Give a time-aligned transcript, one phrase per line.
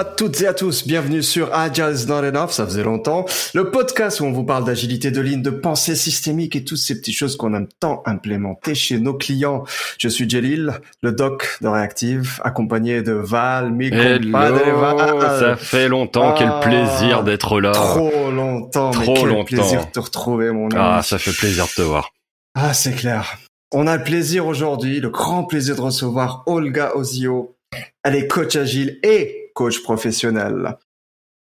[0.00, 3.70] à toutes et à tous, bienvenue sur Agile is not enough, ça faisait longtemps, le
[3.70, 7.14] podcast où on vous parle d'agilité de ligne, de pensée systémique et toutes ces petites
[7.14, 9.64] choses qu'on aime tant implémenter chez nos clients.
[9.98, 16.48] Je suis Jelil, le doc de Reactive, accompagné de Val, compadres Ça fait longtemps, quel
[16.48, 17.72] ah, plaisir d'être là.
[17.72, 19.44] Trop longtemps, trop mais quel longtemps.
[19.44, 20.76] plaisir de te retrouver mon ami.
[20.78, 22.10] Ah, ça fait plaisir de te voir.
[22.54, 23.36] Ah, c'est clair.
[23.70, 27.54] On a le plaisir aujourd'hui, le grand plaisir de recevoir Olga Ozio.
[28.02, 30.78] Elle est coach agile et coach professionnel.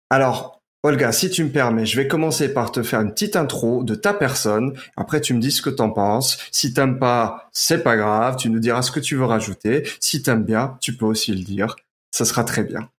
[0.10, 3.82] Alors, Olga, si tu me permets, je vais commencer par te faire une petite intro
[3.82, 4.78] de ta personne.
[4.98, 6.38] Après, tu me dis ce que t'en penses.
[6.52, 8.36] Si t'aimes pas, c'est pas grave.
[8.36, 9.88] Tu nous diras ce que tu veux rajouter.
[10.02, 11.78] Si t'aimes bien, tu peux aussi le dire.
[12.12, 12.90] Ça sera très bien.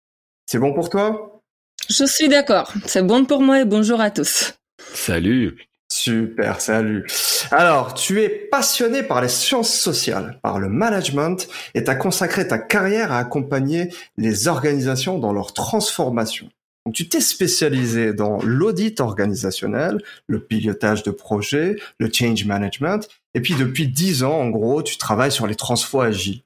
[0.47, 1.43] C'est bon pour toi?
[1.91, 2.73] Je suis d'accord.
[2.87, 4.55] C'est bon pour moi et bonjour à tous.
[4.95, 5.70] Salut.
[5.93, 7.05] Super, salut.
[7.51, 12.47] Alors, tu es passionné par les sciences sociales, par le management, et tu as consacré
[12.47, 16.49] ta carrière à accompagner les organisations dans leur transformation.
[16.87, 23.41] Donc, tu t'es spécialisé dans l'audit organisationnel, le pilotage de projets, le change management, et
[23.41, 26.43] puis depuis dix ans, en gros, tu travailles sur les transfos agiles.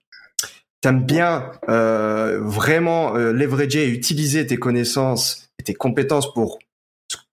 [0.81, 6.59] T'aimes bien euh, vraiment euh, leverager et utiliser tes connaissances et tes compétences pour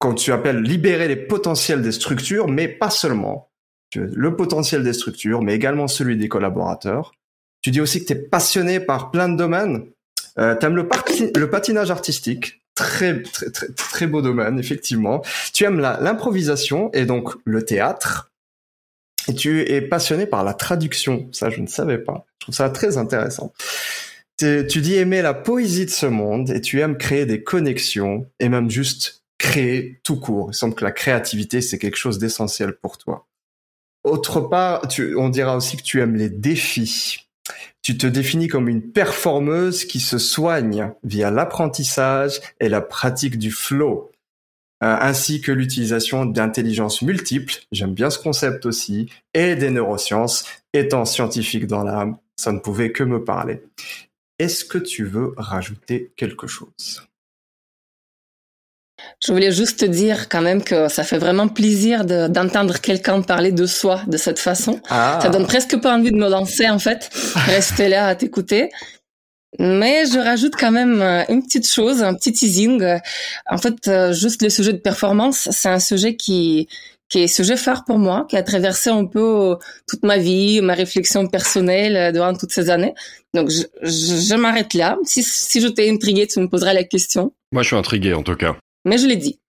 [0.02, 3.52] quand tu appelles libérer les potentiels des structures, mais pas seulement.
[3.96, 7.14] Le potentiel des structures, mais également celui des collaborateurs.
[7.62, 9.86] Tu dis aussi que tu es passionné par plein de domaines.
[10.40, 10.90] Euh, tu aimes le,
[11.36, 15.22] le, patinage artistique, très, très, très, très beau domaine, effectivement.
[15.54, 18.32] Tu aimes l'improvisation et donc le théâtre.
[19.28, 21.30] Et tu es passionné par la traduction.
[21.32, 22.26] Ça, je ne savais pas.
[22.40, 23.54] Je trouve ça très intéressant.
[24.40, 28.50] Tu dis aimer la poésie de ce monde et tu aimes créer des connexions et
[28.50, 30.50] même juste créer tout court.
[30.52, 33.28] Il semble que la créativité, c'est quelque chose d'essentiel pour toi.
[34.04, 37.28] Autre part, tu, on dira aussi que tu aimes les défis.
[37.82, 43.52] Tu te définis comme une performeuse qui se soigne via l'apprentissage et la pratique du
[43.52, 44.12] flow,
[44.84, 47.56] euh, ainsi que l'utilisation d'intelligence multiples.
[47.72, 50.46] J'aime bien ce concept aussi, et des neurosciences.
[50.74, 53.64] Étant scientifique dans l'âme, ça ne pouvait que me parler.
[54.38, 57.08] Est-ce que tu veux rajouter quelque chose?
[59.24, 63.52] Je voulais juste te dire quand même que ça fait vraiment plaisir d'entendre quelqu'un parler
[63.52, 64.80] de soi de cette façon.
[64.90, 65.20] Ah.
[65.22, 68.70] Ça donne presque pas envie de me lancer en fait, rester là à t'écouter.
[69.60, 72.84] Mais je rajoute quand même euh, une petite chose, un petit teasing.
[73.50, 76.68] En fait, euh, juste le sujet de performance, c'est un sujet qui
[77.10, 79.56] qui est sujet phare pour moi, qui a traversé un peu euh,
[79.86, 82.94] toute ma vie, ma réflexion personnelle durant toutes ces années.
[83.34, 84.98] Donc, je, je, m'arrête là.
[85.04, 87.34] Si, si je t'ai intrigué, tu me poseras la question.
[87.52, 88.56] Moi, je suis intrigué en tout cas.
[88.86, 89.40] Mais je l'ai dit.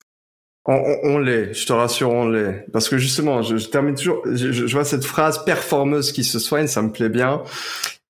[0.65, 2.67] On, l'est, je te rassure, on l'est.
[2.73, 6.83] Parce que justement, je, termine toujours, je, vois cette phrase performeuse qui se soigne, ça
[6.83, 7.43] me plaît bien.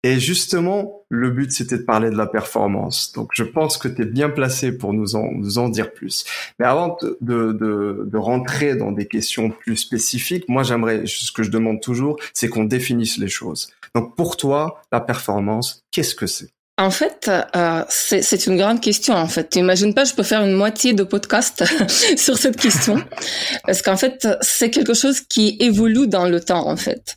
[0.03, 3.13] Et justement, le but, c'était de parler de la performance.
[3.13, 6.27] Donc, je pense que tu es bien placé pour nous en, dire plus.
[6.59, 11.81] Mais avant de rentrer dans des questions plus spécifiques, moi, j'aimerais, ce que je demande
[11.81, 13.71] toujours, c'est qu'on définisse les choses.
[13.95, 16.51] Donc, pour toi, la performance, qu'est-ce que c'est?
[16.79, 19.15] En fait, euh, c'est une grande question.
[19.15, 21.65] En fait, t'imagines pas, je peux faire une moitié de podcast
[22.17, 22.97] sur cette question
[23.67, 26.67] parce qu'en fait, c'est quelque chose qui évolue dans le temps.
[26.67, 27.17] En fait,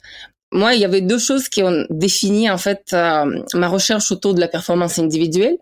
[0.51, 4.33] moi, il y avait deux choses qui ont défini en fait euh, ma recherche autour
[4.33, 5.57] de la performance individuelle.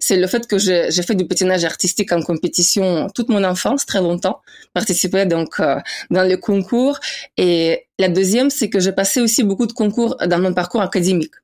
[0.00, 4.00] C'est le fait que j'ai fait du patinage artistique en compétition toute mon enfance, très
[4.00, 4.40] longtemps,
[4.72, 5.76] participé donc euh,
[6.10, 6.98] dans les concours.
[7.36, 11.34] Et la deuxième, c'est que j'ai passé aussi beaucoup de concours dans mon parcours académique.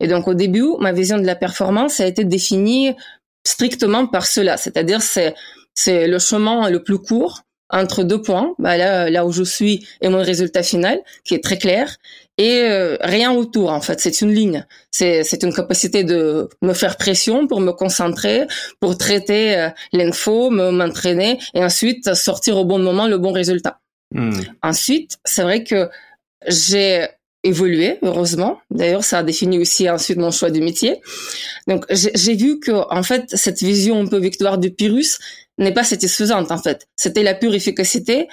[0.00, 2.94] Et donc au début, ma vision de la performance a été définie
[3.46, 5.34] strictement par cela, c'est-à-dire c'est
[5.74, 9.86] c'est le chemin le plus court entre deux points, bah là là où je suis
[10.00, 11.96] et mon résultat final qui est très clair
[12.36, 14.66] et euh, rien autour en fait, c'est une ligne.
[14.90, 18.46] C'est c'est une capacité de me faire pression pour me concentrer,
[18.80, 23.80] pour traiter euh, l'info, me m'entraîner et ensuite sortir au bon moment le bon résultat.
[24.12, 24.40] Hmm.
[24.62, 25.88] Ensuite, c'est vrai que
[26.48, 27.06] j'ai
[27.44, 28.58] évolué, heureusement.
[28.70, 31.00] D'ailleurs, ça a défini aussi ensuite mon choix du métier.
[31.68, 35.18] Donc, j'ai vu que, en fait, cette vision un peu victoire du Pyrrhus
[35.58, 36.88] n'est pas satisfaisante, en fait.
[36.96, 38.28] C'était la pure efficacité.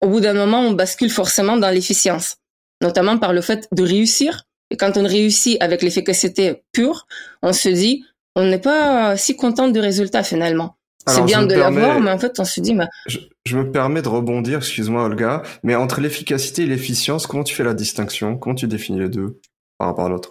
[0.00, 2.36] Au bout d'un moment, on bascule forcément dans l'efficience,
[2.82, 4.44] notamment par le fait de réussir.
[4.70, 7.06] Et quand on réussit avec l'efficacité pure,
[7.42, 8.04] on se dit,
[8.34, 10.77] on n'est pas si content du résultat finalement.
[11.08, 12.88] C'est bien de l'avoir, mais en fait, on se dit, bah...
[13.06, 17.64] je, me permets de rebondir, excuse-moi, Olga, mais entre l'efficacité et l'efficience, comment tu fais
[17.64, 18.36] la distinction?
[18.36, 19.40] Comment tu définis les deux
[19.78, 20.30] par rapport à l'autre?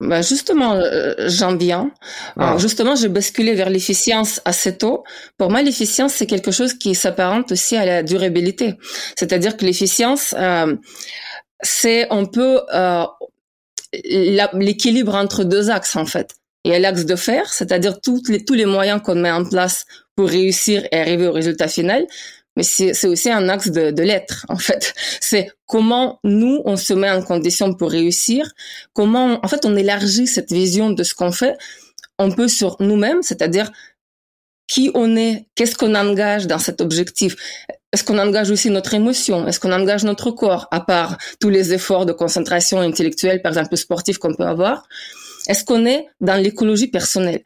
[0.00, 1.90] Bah justement, euh, j'en viens.
[2.36, 2.56] Ah.
[2.58, 5.04] justement, j'ai basculé vers l'efficience assez tôt.
[5.38, 8.74] Pour moi, l'efficience, c'est quelque chose qui s'apparente aussi à la durabilité.
[9.16, 10.76] C'est-à-dire que l'efficience, euh,
[11.62, 13.04] c'est un peu euh,
[14.02, 16.34] l'équilibre entre deux axes, en fait.
[16.72, 19.84] Y a l'axe de faire, c'est-à-dire tous les, tous les moyens qu'on met en place
[20.16, 22.06] pour réussir et arriver au résultat final.
[22.56, 24.94] Mais c'est aussi un axe de, de l'être, en fait.
[25.20, 28.52] C'est comment nous, on se met en condition pour réussir,
[28.92, 31.56] comment, en fait, on élargit cette vision de ce qu'on fait
[32.20, 33.72] un peu sur nous-mêmes, c'est-à-dire
[34.68, 37.36] qui on est, qu'est-ce qu'on engage dans cet objectif.
[37.92, 39.46] Est-ce qu'on engage aussi notre émotion?
[39.46, 43.76] Est-ce qu'on engage notre corps, à part tous les efforts de concentration intellectuelle, par exemple
[43.76, 44.88] sportif qu'on peut avoir?
[45.48, 47.42] Est-ce qu'on est dans l'écologie personnelle?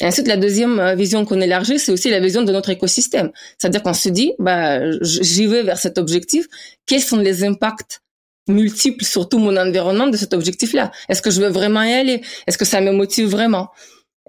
[0.00, 3.30] Et ensuite, la deuxième euh, vision qu'on élargit, c'est aussi la vision de notre écosystème.
[3.58, 6.46] C'est-à-dire qu'on se dit, bah, j'y vais vers cet objectif.
[6.86, 8.00] Quels sont les impacts
[8.48, 10.92] multiples sur tout mon environnement de cet objectif-là?
[11.08, 12.22] Est-ce que je veux vraiment y aller?
[12.46, 13.70] Est-ce que ça me motive vraiment?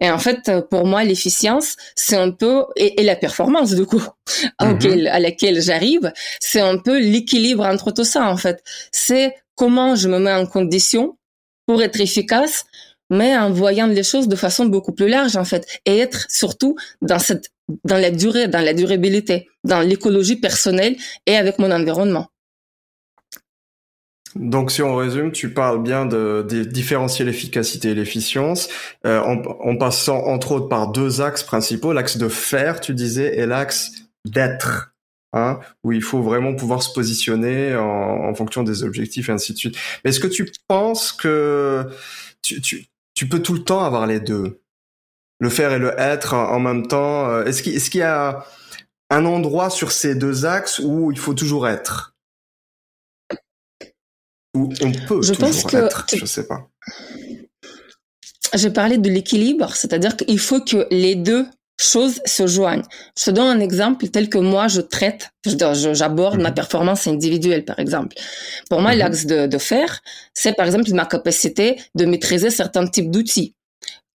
[0.01, 4.01] Et en fait, pour moi, l'efficience, c'est un peu et, la performance du coup
[4.61, 5.07] mhm.
[5.07, 8.29] à laquelle j'arrive, c'est un peu l'équilibre entre tout ça.
[8.29, 11.17] En fait, c'est comment je me mets en condition
[11.65, 12.65] pour être efficace,
[13.09, 16.75] mais en voyant les choses de façon beaucoup plus large en fait, et être surtout
[17.01, 17.51] dans cette
[17.83, 20.95] dans la durée, dans la durabilité, dans l'écologie personnelle
[21.27, 22.27] et avec mon environnement.
[24.35, 28.69] Donc, si on résume, tu parles bien de, différencier l'efficacité et l'efficience,
[29.05, 33.47] euh, en, passant entre autres par deux axes principaux, l'axe de faire, tu disais, et
[33.47, 33.91] l'axe
[34.25, 34.93] d'être,
[35.33, 39.57] hein, où il faut vraiment pouvoir se positionner en, fonction des objectifs et ainsi de
[39.57, 39.77] suite.
[40.03, 41.87] Mais est-ce que tu penses que
[42.43, 42.85] tu,
[43.19, 44.61] tu peux tout le temps avoir les deux,
[45.41, 48.45] le faire et le être en, même temps euh, Est-ce qu'il est y a
[49.09, 52.15] un endroit sur ces deux axes où il faut toujours être?
[54.55, 56.69] Ou on peut je pense que être, je sais pas.
[58.53, 61.45] J'ai parlé de l'équilibre, c'est-à-dire qu'il faut que les deux
[61.79, 62.83] choses se joignent.
[63.17, 66.55] Je te donne un exemple tel que moi je traite, j'aborde ma mhm.
[66.55, 68.15] performance individuelle par exemple.
[68.69, 68.97] Pour moi, mhm.
[68.99, 70.01] l'axe de, de faire,
[70.33, 73.55] c'est par exemple ma capacité de maîtriser certains types d'outils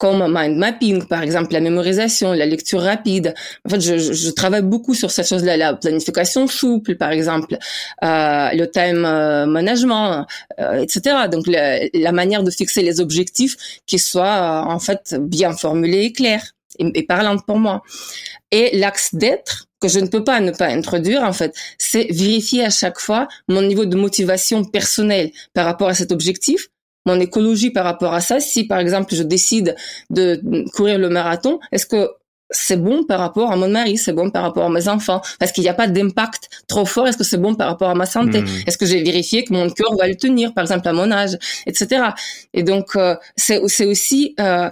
[0.01, 3.35] comme mind mapping, par exemple, la mémorisation, la lecture rapide.
[3.67, 7.55] En fait, je, je travaille beaucoup sur ces choses-là, la planification souple, par exemple,
[8.03, 10.25] euh, le time euh, management,
[10.59, 11.27] euh, etc.
[11.31, 13.55] Donc, la, la, manière de fixer les objectifs
[13.85, 16.47] qui soient euh, en fait bien formulés et clairs
[16.79, 17.81] et, et parlantes pour moi.
[18.51, 22.65] Et l'axe d'être que je ne peux pas ne pas introduire, en fait, c'est vérifier
[22.65, 26.67] à chaque fois mon niveau de motivation personnelle par rapport à cet objectif
[27.05, 28.39] mon écologie par rapport à ça.
[28.39, 29.75] Si par exemple je décide
[30.09, 30.39] de
[30.75, 32.09] courir le marathon, est-ce que
[32.51, 35.53] c'est bon par rapport à mon mari, c'est bon par rapport à mes enfants, parce
[35.53, 37.07] qu'il n'y a pas d'impact trop fort.
[37.07, 38.41] Est-ce que c'est bon par rapport à ma santé?
[38.41, 38.47] Hmm.
[38.67, 41.37] Est-ce que j'ai vérifié que mon cœur va le tenir, par exemple à mon âge,
[41.65, 42.09] etc.
[42.53, 44.69] Et donc euh, c'est c'est aussi euh,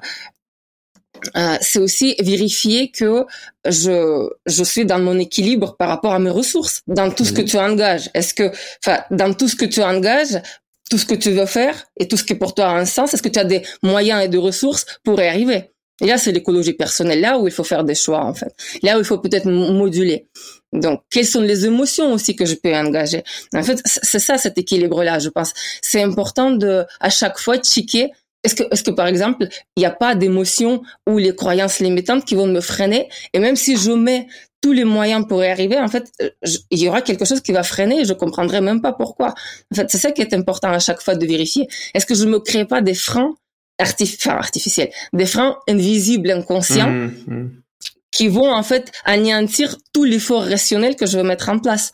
[1.36, 3.26] euh, c'est aussi vérifier que
[3.68, 7.42] je je suis dans mon équilibre par rapport à mes ressources, dans tout ce que
[7.42, 8.10] tu engages.
[8.14, 8.52] Est-ce que,
[8.84, 10.42] enfin, dans tout ce que tu engages,
[10.90, 13.14] tout ce que tu veux faire et tout ce qui pour toi a un sens
[13.14, 15.72] Est-ce que tu as des moyens et des ressources pour y arriver?
[16.02, 18.54] Et là, c'est l'écologie personnelle, là où il faut faire des choix, en fait.
[18.84, 20.28] Là où il faut peut-être moduler.
[20.72, 23.24] Donc, quelles sont les émotions aussi que je peux engager?
[23.54, 25.54] En fait, c'est ça cet équilibre-là, je pense.
[25.82, 28.12] C'est important de, à chaque fois, checker
[28.44, 32.26] est-ce que, est-ce que par exemple, il n'y a pas d'émotions ou les croyances limitantes
[32.26, 33.10] qui vont me freiner?
[33.34, 34.28] Et même si je mets
[34.62, 36.30] tous les moyens pour y arriver, en fait, euh,
[36.72, 39.34] il y aura quelque chose qui va freiner et je comprendrai même pas pourquoi.
[39.72, 41.68] En fait, c'est ça qui est important à chaque fois de vérifier.
[41.94, 43.36] Est-ce que je me crée pas des freins
[43.78, 47.52] artificiels, des freins invisibles, inconscients, mmh, mmh.
[48.12, 51.94] qui vont en fait anéantir tout l'effort rationnel que je veux mettre en place?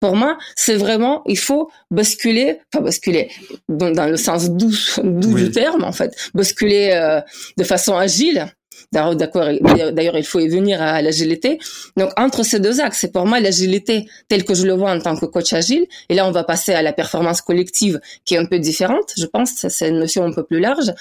[0.00, 3.30] Pour moi, c'est vraiment, il faut basculer, enfin basculer
[3.68, 7.20] dans, le sens doux, du terme en fait, basculer euh,
[7.58, 8.50] de façon agile
[8.92, 9.46] D'accord.
[9.92, 11.58] D'ailleurs, il faut y venir à l'agilité.
[11.96, 15.00] Donc, entre ces deux axes, c'est pour moi l'agilité telle que je le vois en
[15.00, 15.86] tant que coach agile.
[16.08, 19.12] Et là, on va passer à la performance collective qui est un peu différente.
[19.16, 20.92] Je pense c'est une notion un peu plus large.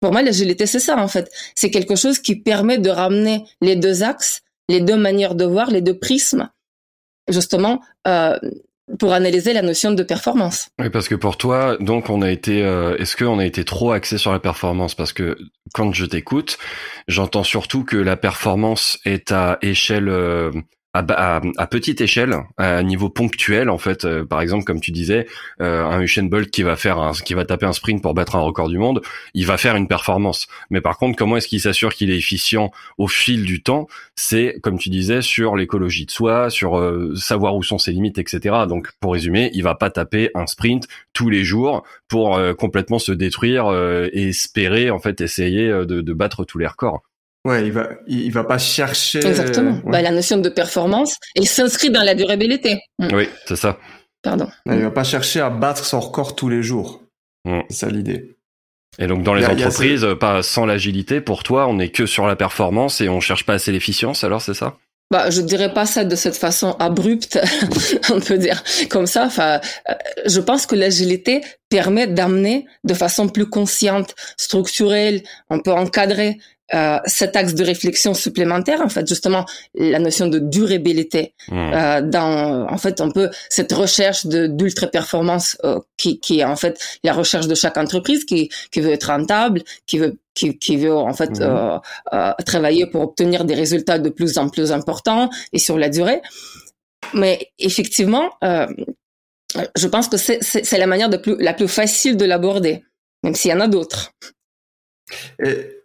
[0.00, 1.30] Pour moi, l'agilité, c'est ça, en fait.
[1.54, 5.70] C'est quelque chose qui permet de ramener les deux axes, les deux manières de voir,
[5.70, 6.48] les deux prismes,
[7.28, 8.38] justement, euh,
[8.98, 10.68] pour analyser la notion de performance.
[10.78, 13.92] Oui, parce que pour toi, donc on a été, euh, est-ce qu'on a été trop
[13.92, 14.94] axé sur la performance?
[14.94, 15.38] Parce que
[15.72, 16.58] quand je t'écoute,
[17.06, 20.50] j'entends surtout que la performance est à échelle euh,
[20.92, 24.04] à, à, petite échelle, à niveau ponctuel en fait.
[24.04, 25.26] Euh, par exemple, comme tu disais,
[25.60, 28.34] euh, un Usain Bolt qui va faire un, qui va taper un sprint pour battre
[28.34, 29.00] un record du monde,
[29.34, 30.48] il va faire une performance.
[30.70, 33.86] Mais par contre, comment est-ce qu'il s'assure qu'il est efficient au fil du temps?
[34.16, 38.18] C'est comme tu disais sur l'écologie de soi, sur euh, savoir où sont ses limites,
[38.18, 38.56] etc.
[38.68, 43.12] Donc, pour résumer, il va pas taper un sprint tous les jours pour complètement se
[43.12, 43.72] détruire
[44.12, 47.02] et espérer en fait essayer de, de battre tous les records.
[47.46, 49.24] Ouais, il va, il va pas chercher.
[49.26, 49.80] Exactement.
[49.84, 52.80] Bah, la notion de performance, il s'inscrit dans la durabilité.
[52.98, 53.08] Mm.
[53.14, 53.78] Oui, c'est ça.
[54.22, 54.48] Pardon.
[54.66, 57.02] il va pas chercher à battre son record tous les jours.
[57.46, 57.60] Mm.
[57.70, 58.36] C'est ça l'idée.
[58.98, 62.36] Et donc dans les entreprises, pas sans l'agilité, pour toi, on n'est que sur la
[62.36, 64.24] performance et on cherche pas assez l'efficience.
[64.24, 64.76] Alors c'est ça?
[65.10, 67.40] Bah, je dirais pas ça de cette façon abrupte,
[68.10, 69.24] on peut dire comme ça.
[69.24, 69.94] Enfin, euh,
[70.26, 76.38] je pense que l'agilité permet d'amener de façon plus consciente, structurelle, on peut encadrer
[76.74, 81.34] euh, cet axe de réflexion supplémentaire, en fait, justement, la notion de durabilité.
[81.48, 81.72] Mmh.
[81.72, 86.44] Euh, dans, en fait, on peut cette recherche de d'ultra performance euh, qui, qui est
[86.44, 90.58] en fait la recherche de chaque entreprise qui qui veut être rentable, qui veut qui,
[90.58, 91.42] qui veut en fait mmh.
[91.42, 91.78] euh,
[92.12, 96.22] euh, travailler pour obtenir des résultats de plus en plus importants et sur la durée.
[97.14, 102.24] Mais effectivement, je pense que c'est c'est la manière de plus la plus facile de
[102.24, 102.84] l'aborder,
[103.24, 104.12] même s'il y en a d'autres.
[105.42, 105.79] Et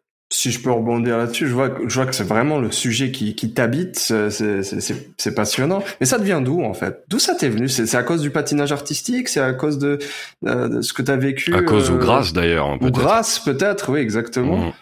[0.46, 3.34] si je peux rebondir là-dessus, je vois, je vois que c'est vraiment le sujet qui,
[3.34, 5.82] qui t'habite, c'est passionnant.
[6.00, 7.04] Mais ça devient d'où en fait?
[7.08, 7.68] D'où ça t'est venu?
[7.68, 9.28] C'est à cause du patinage artistique?
[9.28, 9.98] C'est à cause de,
[10.46, 13.92] euh, de ce que t'as vécu À cause ou euh, grâce d'ailleurs Ou grâce peut-être,
[13.92, 14.58] oui exactement.
[14.58, 14.74] Mmh.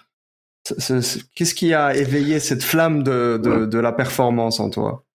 [1.33, 5.05] Qu'est-ce qui a éveillé cette flamme de, de, de la performance en toi?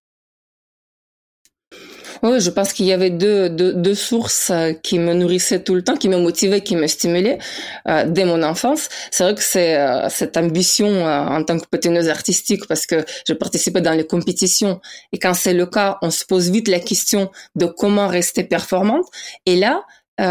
[2.22, 5.74] Oui, je pense qu'il y avait deux, deux, deux, sources euh, qui me nourrissaient tout
[5.74, 7.38] le temps, qui me motivaient, qui me stimulaient
[7.88, 8.88] euh, dès mon enfance.
[9.10, 13.04] C'est vrai que c'est euh, cette ambition euh, en tant que patineuse artistique parce que
[13.26, 14.80] je participais dans les compétitions
[15.12, 19.06] et quand c'est le cas, on se pose vite la question de comment rester performante.
[19.46, 19.82] Et là,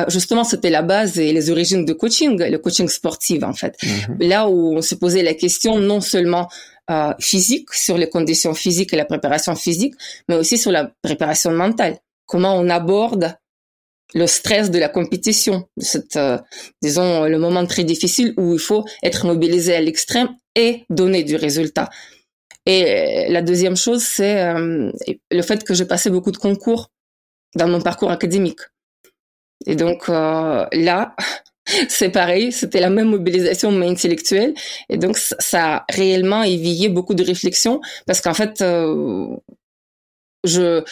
[0.09, 3.75] justement, c'était la base et les origines de coaching, le coaching sportif en fait.
[3.81, 4.27] Mm-hmm.
[4.27, 6.49] Là où on se posait la question non seulement
[6.89, 9.95] euh, physique, sur les conditions physiques et la préparation physique,
[10.29, 11.97] mais aussi sur la préparation mentale.
[12.25, 13.35] Comment on aborde
[14.13, 16.37] le stress de la compétition, cette, euh,
[16.81, 21.35] disons, le moment très difficile où il faut être mobilisé à l'extrême et donner du
[21.35, 21.89] résultat.
[22.65, 24.91] Et la deuxième chose, c'est euh,
[25.29, 26.89] le fait que j'ai passé beaucoup de concours
[27.55, 28.61] dans mon parcours académique.
[29.65, 31.15] Et donc là,
[31.89, 34.53] c'est pareil, c'était la même mobilisation mais intellectuelle.
[34.89, 39.27] Et donc, ça a réellement éveillé beaucoup de réflexions parce qu'en fait, euh,
[40.43, 40.83] je,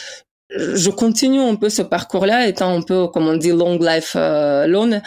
[0.50, 4.66] je continue un peu ce parcours-là étant un peu, comme on dit, long life euh,
[4.66, 5.00] loan.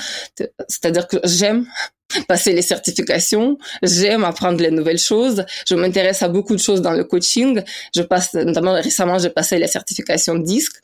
[0.67, 1.65] C'est-à-dire que j'aime
[2.27, 6.93] passer les certifications, j'aime apprendre les nouvelles choses, je m'intéresse à beaucoup de choses dans
[6.93, 7.61] le coaching.
[7.95, 10.81] Je passe, notamment récemment, j'ai passé la certification disque.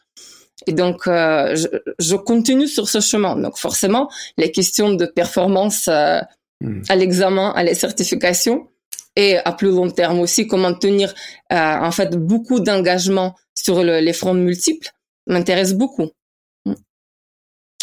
[0.67, 1.67] Et donc, euh, je,
[1.99, 3.35] je, continue sur ce chemin.
[3.35, 6.19] Donc, forcément, les questions de performance euh,
[6.61, 6.81] hmm.
[6.89, 8.67] à l'examen, à la certification,
[9.15, 11.13] et à plus long terme aussi, comment tenir
[11.51, 14.89] euh, en fait beaucoup d'engagement sur le, les fronts multiples,
[15.27, 16.09] m'intéresse beaucoup.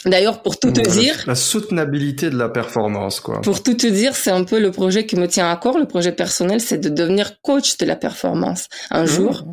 [0.05, 3.41] D'ailleurs, pour tout te dire, la soutenabilité de la performance, quoi.
[3.43, 5.79] Pour tout te dire, c'est un peu le projet qui me tient à corps.
[5.79, 9.07] Le projet personnel, c'est de devenir coach de la performance un hmm.
[9.07, 9.45] jour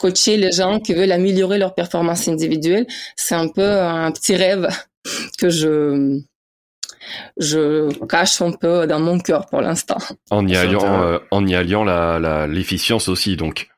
[0.00, 2.86] coacher les gens qui veulent améliorer leur performance individuelle.
[3.16, 4.68] C'est un peu un petit rêve
[5.38, 6.20] que je
[7.36, 9.98] je cache un peu dans mon cœur pour l'instant.
[10.30, 13.68] En y alliant, euh, en y alliant la l'efficience aussi, donc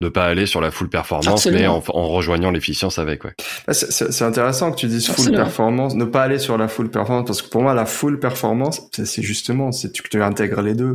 [0.00, 3.24] ne pas aller sur la full performance, mais en, rejoignant l'efficience avec.
[3.24, 3.34] Ouais.
[3.66, 7.26] Ah, c'est intéressant que tu dises full performance, ne pas aller sur la full performance,
[7.26, 10.94] parce que pour moi la full performance, c'est justement c'est que tu intègres les deux.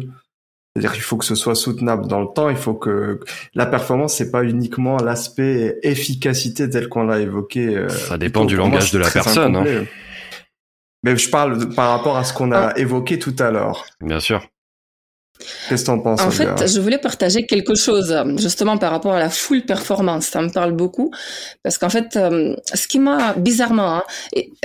[0.75, 2.50] C'est-à-dire qu'il faut que ce soit soutenable dans le temps.
[2.50, 3.21] Il faut que
[3.53, 7.77] la performance, c'est pas uniquement l'aspect efficacité tel qu'on l'a évoqué.
[7.77, 9.55] Euh, Ça dépend du langage de la personne.
[9.55, 9.85] Hein.
[11.03, 12.77] Mais je parle par rapport à ce qu'on a ah.
[12.77, 13.85] évoqué tout à l'heure.
[14.01, 14.45] Bien sûr.
[15.70, 19.20] Qu'est-ce que t'en penses En fait, je voulais partager quelque chose justement par rapport à
[19.20, 20.27] la full performance.
[20.27, 21.12] Ça me parle beaucoup
[21.63, 24.04] parce qu'en fait, euh, ce qui m'a bizarrement, hein,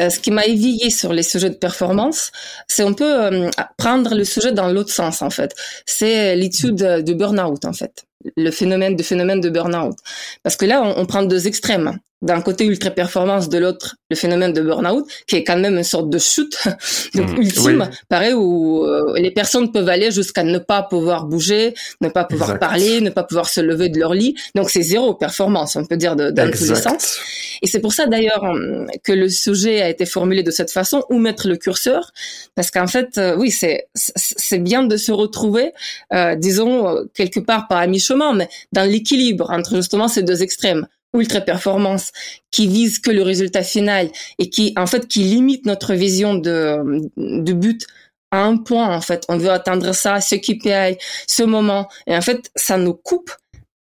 [0.01, 2.31] euh, ce qui m'a éveillé sur les sujets de performance,
[2.69, 5.55] c'est un peu euh, prendre le sujet dans l'autre sens en fait.
[5.87, 8.05] C'est l'étude du burn-out en fait
[8.37, 9.97] le phénomène de phénomène de burn-out.
[10.43, 14.17] Parce que là, on, on prend deux extrêmes d'un côté ultra performance, de l'autre le
[14.17, 16.59] phénomène de burn-out, qui est quand même une sorte de chute,
[17.15, 17.41] donc mmh.
[17.41, 22.25] ultime, pareil où euh, les personnes peuvent aller jusqu'à ne pas pouvoir bouger, ne pas
[22.25, 24.35] pouvoir parler, ne pas pouvoir se lever de leur lit.
[24.55, 27.21] Donc c'est zéro performance, on peut dire de, dans tous les sens.
[27.63, 31.05] Et c'est pour ça d'ailleurs hum, que le sujet a été formulé de cette façon,
[31.09, 32.13] où mettre le curseur,
[32.55, 35.73] parce qu'en fait, euh, oui, c'est bien de se retrouver,
[36.13, 37.87] euh, disons quelque part par à
[38.35, 42.13] mais dans l'équilibre entre justement ces deux extrêmes ultra performance
[42.51, 47.11] qui vise que le résultat final et qui en fait qui limite notre vision de
[47.17, 47.87] de but
[48.31, 49.25] à un point en fait.
[49.29, 51.89] On veut atteindre ça ce KPI ce moment.
[52.07, 53.33] Et en fait ça nous coupe.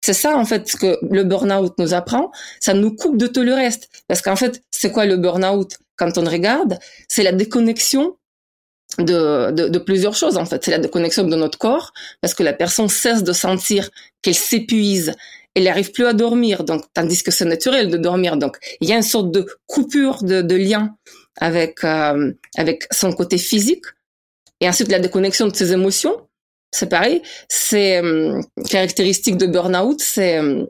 [0.01, 2.31] C'est ça en fait ce que le burn-out nous apprend.
[2.60, 3.89] Ça nous coupe de tout le reste.
[4.07, 5.77] Parce qu'en fait c'est quoi le burn-out?
[5.98, 6.79] Quand on regarde
[7.10, 8.15] c'est la déconnexion
[9.00, 10.63] de, de, de, plusieurs choses en fait.
[10.63, 13.89] C'est la déconnexion de notre corps parce que la personne cesse de sentir
[14.22, 15.13] qu'elle s'épuise,
[15.56, 18.38] elle n'arrive plus à dormir, donc tandis que c'est naturel de dormir.
[18.38, 20.96] Donc il y a une sorte de coupure de, de lien
[21.39, 23.86] avec euh, avec son côté physique
[24.60, 26.27] Et ensuite, la déconnexion de ses émotions,
[26.72, 27.22] c'est pareil.
[27.48, 30.66] C'est euh, caractéristique de burn-out, c'est euh,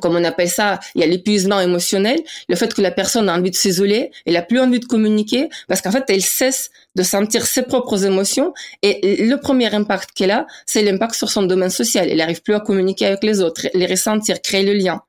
[0.00, 3.34] comme on appelle ça, il y a l'épuisement émotionnel, le fait que la personne a
[3.34, 7.02] envie de s'isoler, elle a plus envie de communiquer, parce qu'en fait, elle cesse de
[7.02, 11.70] sentir ses propres émotions, et le premier impact qu'elle a, c'est l'impact sur son domaine
[11.70, 12.08] social.
[12.08, 15.02] Elle n'arrive plus à communiquer avec les autres, les ressentir, créer le lien,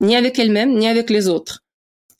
[0.00, 1.62] ni avec elle-même, ni avec les autres.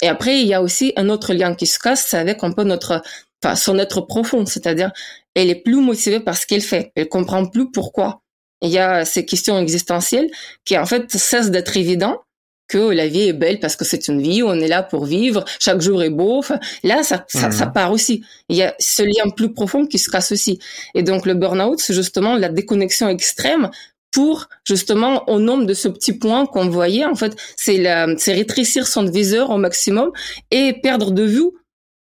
[0.03, 2.53] Et après, il y a aussi un autre lien qui se casse, c'est avec un
[2.53, 3.03] peu notre,
[3.43, 4.93] enfin, son être profond, c'est-à-dire,
[5.35, 8.23] elle est plus motivée par ce qu'elle fait, elle comprend plus pourquoi
[8.63, 10.31] il y a ces questions existentielles
[10.65, 12.23] qui en fait cessent d'être évidents
[12.69, 15.45] que la vie est belle parce que c'est une vie, on est là pour vivre,
[15.61, 16.39] chaque jour est beau.
[16.39, 17.73] Enfin, là, ça, ça, ça, mhm.
[17.73, 18.25] part aussi.
[18.49, 20.59] Il y a ce lien plus profond qui se casse aussi.
[20.95, 23.71] Et donc le burn-out, c'est justement la déconnexion extrême
[24.11, 27.05] pour justement au nombre de ce petit point qu'on voyait.
[27.05, 27.85] En fait, c'est
[28.19, 30.11] c'est rétrécir son viseur au maximum
[30.51, 31.51] et perdre de vue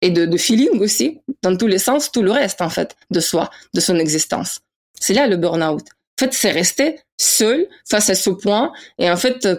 [0.03, 3.21] et de, de feeling aussi, dans tous les sens, tout le reste en fait de
[3.21, 4.61] soi, de son existence.
[4.99, 5.85] C'est là le burn-out.
[6.21, 9.57] Fait, c'est rester seul face à ce point et en fait euh,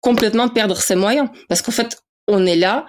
[0.00, 2.86] complètement perdre ses moyens parce qu'en fait, on est là,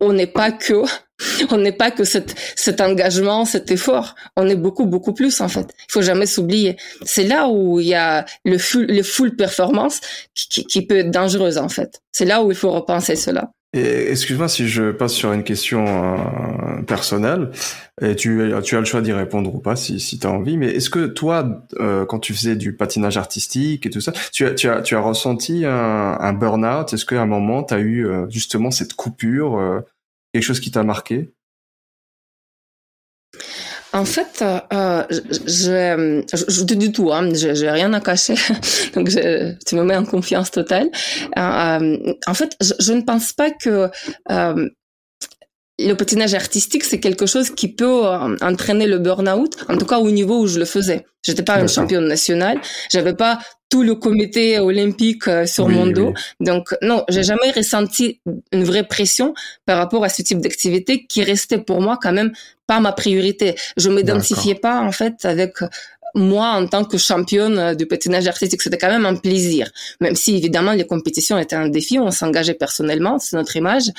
[0.00, 0.82] on n'est pas que
[1.50, 4.16] on n'est pas que cet, cet engagement, cet effort.
[4.36, 5.72] On est beaucoup, beaucoup plus, en fait.
[5.88, 6.76] Il faut jamais s'oublier.
[7.04, 10.00] C'est là où il y a le full, le full performance
[10.34, 12.02] qui, qui peut être dangereuse, en fait.
[12.10, 13.52] C'est là où il faut repenser cela.
[13.72, 17.50] Excuse-moi si je passe sur une question euh, personnelle,
[18.00, 20.56] et tu, tu as le choix d'y répondre ou pas si, si tu as envie,
[20.56, 24.46] mais est-ce que toi, euh, quand tu faisais du patinage artistique et tout ça, tu
[24.46, 26.92] as, tu as, tu as ressenti un, burn-out?
[26.92, 29.82] Est-ce qu'à un moment, tu as eu euh, justement cette coupure,
[30.32, 31.34] quelque chose qui t'a marqué?
[33.96, 38.34] En fait, euh, euh je, je, je, dis du tout, hein, j'ai rien à cacher,
[38.94, 40.88] donc je, tu me mets en confiance totale.
[41.38, 43.90] Euh, euh en fait, je, je, ne pense pas que
[44.30, 44.68] euh,
[45.78, 49.98] le patinage artistique, c'est quelque chose qui peut euh, entraîner le burn-out, en tout cas
[49.98, 51.04] au niveau où je le faisais.
[51.22, 52.60] J'étais pas une championne nationale,
[52.90, 56.14] j'avais pas tout le comité olympique euh, sur mon dos.
[56.40, 58.20] Donc non, j'ai jamais ressenti
[58.52, 59.34] une vraie pression
[59.66, 62.32] par rapport à ce type d'activité qui restait pour moi quand même
[62.66, 63.54] pas ma priorité.
[63.76, 65.58] Je m'identifiais pas en fait avec
[66.14, 69.70] moi en tant que championne du patinage artistique, c'était quand même un plaisir.
[70.00, 73.90] Même si évidemment les compétitions étaient un défi, on s'engageait personnellement, c'est notre image.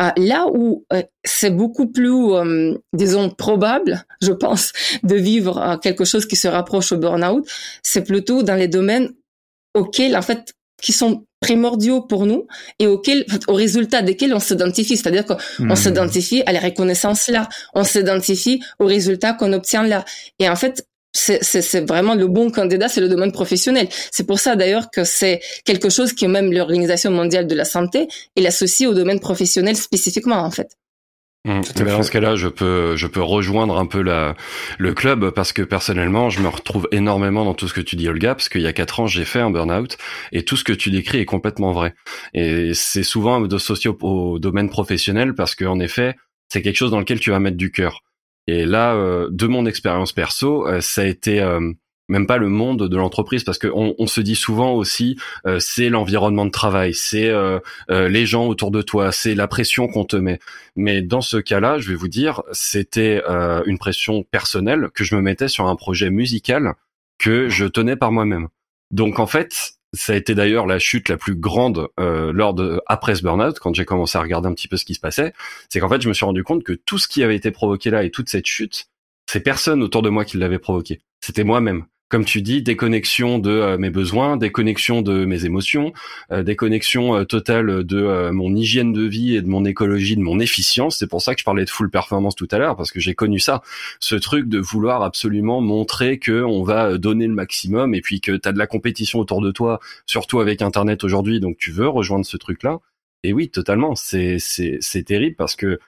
[0.00, 6.04] Euh, là où euh, c'est beaucoup plus, euh, disons, probable, je pense, de vivre quelque
[6.04, 7.46] chose qui se rapproche au burn-out,
[7.82, 9.10] c'est plutôt dans les domaines
[9.74, 12.46] auxquels, en fait, qui sont primordiaux pour nous
[12.78, 14.96] et auxquels, au résultat desquels on s'identifie.
[14.96, 15.76] C'est-à-dire qu'on mmh.
[15.76, 20.04] s'identifie à la reconnaissance là, on s'identifie aux résultats qu'on obtient là.
[20.38, 23.88] Et en fait, c'est vraiment le bon candidat, c'est le domaine professionnel.
[24.10, 28.08] C'est pour ça d'ailleurs que c'est quelque chose que même l'Organisation mondiale de la santé
[28.36, 30.68] il associe au domaine professionnel spécifiquement en fait.
[31.44, 31.62] Mmh.
[31.86, 34.36] dans ce cas-là, je peux je peux rejoindre un peu la
[34.78, 38.08] le club parce que personnellement, je me retrouve énormément dans tout ce que tu dis,
[38.08, 39.98] Olga, parce qu'il y a quatre ans, j'ai fait un burn-out
[40.30, 41.94] et tout ce que tu décris est complètement vrai.
[42.32, 46.14] Et c'est souvent associé au, au domaine professionnel parce qu'en effet,
[46.48, 48.02] c'est quelque chose dans lequel tu vas mettre du cœur.
[48.46, 51.72] Et là, euh, de mon expérience perso, euh, ça a été euh,
[52.08, 55.16] même pas le monde de l'entreprise parce qu'on on se dit souvent aussi
[55.60, 57.32] c'est l'environnement de travail, c'est
[57.88, 60.38] les gens autour de toi, c'est la pression qu'on te met.
[60.76, 63.22] Mais dans ce cas-là, je vais vous dire, c'était
[63.64, 66.74] une pression personnelle que je me mettais sur un projet musical
[67.18, 68.48] que je tenais par moi-même.
[68.90, 72.80] Donc en fait, ça a été d'ailleurs la chute la plus grande euh, lors de
[72.86, 75.32] après ce burn-out, quand j'ai commencé à regarder un petit peu ce qui se passait.
[75.68, 77.90] C'est qu'en fait, je me suis rendu compte que tout ce qui avait été provoqué
[77.90, 78.86] là et toute cette chute,
[79.26, 81.00] c'est personne autour de moi qui l'avait provoqué.
[81.20, 85.94] C'était moi-même comme tu dis, déconnexion de euh, mes besoins, déconnexion de mes émotions,
[86.30, 90.20] euh, déconnexion euh, totale de euh, mon hygiène de vie et de mon écologie, de
[90.20, 90.98] mon efficience.
[90.98, 93.14] C'est pour ça que je parlais de full performance tout à l'heure, parce que j'ai
[93.14, 93.62] connu ça,
[93.98, 98.32] ce truc de vouloir absolument montrer que on va donner le maximum et puis que
[98.32, 101.88] tu as de la compétition autour de toi, surtout avec Internet aujourd'hui, donc tu veux
[101.88, 102.80] rejoindre ce truc-là?
[103.24, 105.78] Et oui, totalement, c'est c'est terrible parce que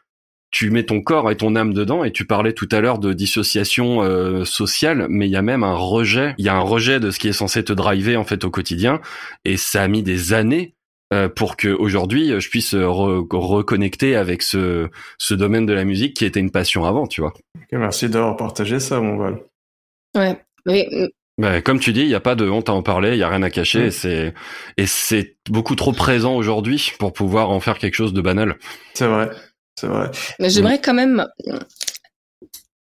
[0.54, 3.12] tu mets ton corps et ton âme dedans et tu parlais tout à l'heure de
[3.12, 6.36] dissociation euh, sociale mais il y a même un rejet.
[6.38, 8.50] Il y a un rejet de ce qui est censé te driver en fait au
[8.50, 9.00] quotidien.
[9.44, 10.74] Et ça a mis des années
[11.12, 16.24] euh, pour que aujourd'hui je puisse reconnecter avec ce ce domaine de la musique qui
[16.24, 17.32] était une passion avant tu vois.
[17.72, 19.40] Merci d'avoir partagé ça mon Val.
[20.14, 20.38] Ouais.
[20.66, 20.88] Mais
[21.36, 23.24] bah, comme tu dis, il n'y a pas de honte à en parler, il y
[23.24, 24.34] a rien à cacher, et c'est
[24.76, 28.56] et c'est beaucoup trop présent aujourd'hui pour pouvoir en faire quelque chose de banal.
[28.94, 29.30] C'est vrai.
[29.76, 30.10] C'est vrai.
[30.38, 31.26] Mais j'aimerais quand même,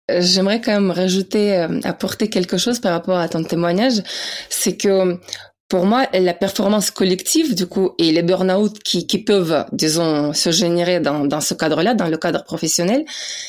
[0.09, 4.01] j'aimerais quand même rajouter, euh, apporter quelque chose par rapport à ton témoignage.
[4.49, 5.19] C'est que
[5.71, 10.51] pour moi, la performance collective, du coup, et les burn-out qui, qui peuvent, disons, se
[10.51, 13.05] générer dans, dans ce cadre-là, dans le cadre professionnel,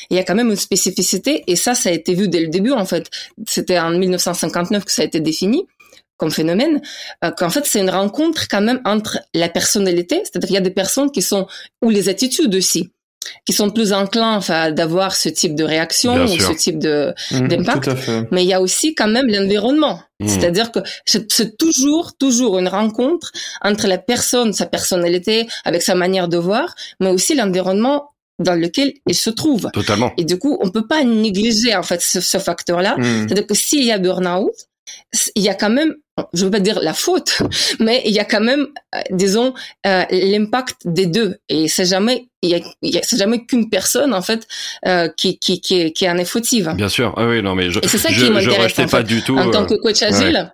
[0.08, 2.46] il y a quand même une spécificité, et ça, ça a été vu dès le
[2.46, 3.10] début, en fait.
[3.48, 5.66] C'était en 1959 que ça a été défini
[6.16, 6.80] comme phénomène,
[7.24, 10.60] euh, qu'en fait, c'est une rencontre quand même entre la personnalité, c'est-à-dire qu'il y a
[10.60, 11.48] des personnes qui sont,
[11.82, 12.92] ou les attitudes aussi,
[13.44, 17.48] qui sont plus enclins enfin, d'avoir ce type de réaction ou ce type de mmh,
[17.48, 17.90] d'impact.
[18.30, 20.00] Mais il y a aussi quand même l'environnement.
[20.20, 20.28] Mmh.
[20.28, 23.32] C'est-à-dire que c'est toujours, toujours une rencontre
[23.62, 28.94] entre la personne, sa personnalité, avec sa manière de voir, mais aussi l'environnement dans lequel
[29.06, 29.70] il se trouve.
[29.72, 30.12] Totalement.
[30.16, 32.96] Et du coup, on peut pas négliger en fait ce, ce facteur-là.
[32.96, 33.26] Mmh.
[33.26, 34.52] C'est-à-dire que s'il y a burn-out,
[35.34, 35.94] il y a quand même,
[36.32, 37.42] je veux pas dire la faute,
[37.80, 39.54] mais il y a quand même, euh, disons,
[39.86, 41.36] euh, l'impact des deux.
[41.48, 42.50] Et c'est jamais, il
[42.82, 44.46] y a, c'est jamais qu'une personne en fait
[44.86, 46.72] euh, qui, qui qui qui en est fautive.
[46.76, 47.14] Bien sûr.
[47.16, 49.66] Ah oui, non, mais je c'est ça je, qui je pas du tout en tant
[49.66, 50.52] que coach agile.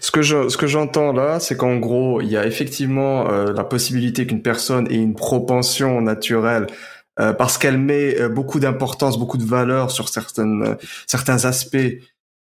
[0.00, 3.62] Ce que je, ce que j'entends là, c'est qu'en gros, il y a effectivement la
[3.62, 6.66] possibilité qu'une personne ait une propension naturelle
[7.14, 11.76] parce qu'elle met beaucoup d'importance, beaucoup de valeur sur certaines, certains aspects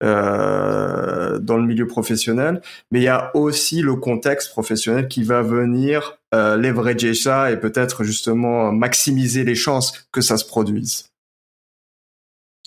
[0.04, 2.62] euh, dans le milieu professionnel,
[2.92, 7.58] mais il y a aussi le contexte professionnel qui va venir euh, leverager ça et
[7.58, 11.06] peut-être justement maximiser les chances que ça se produise.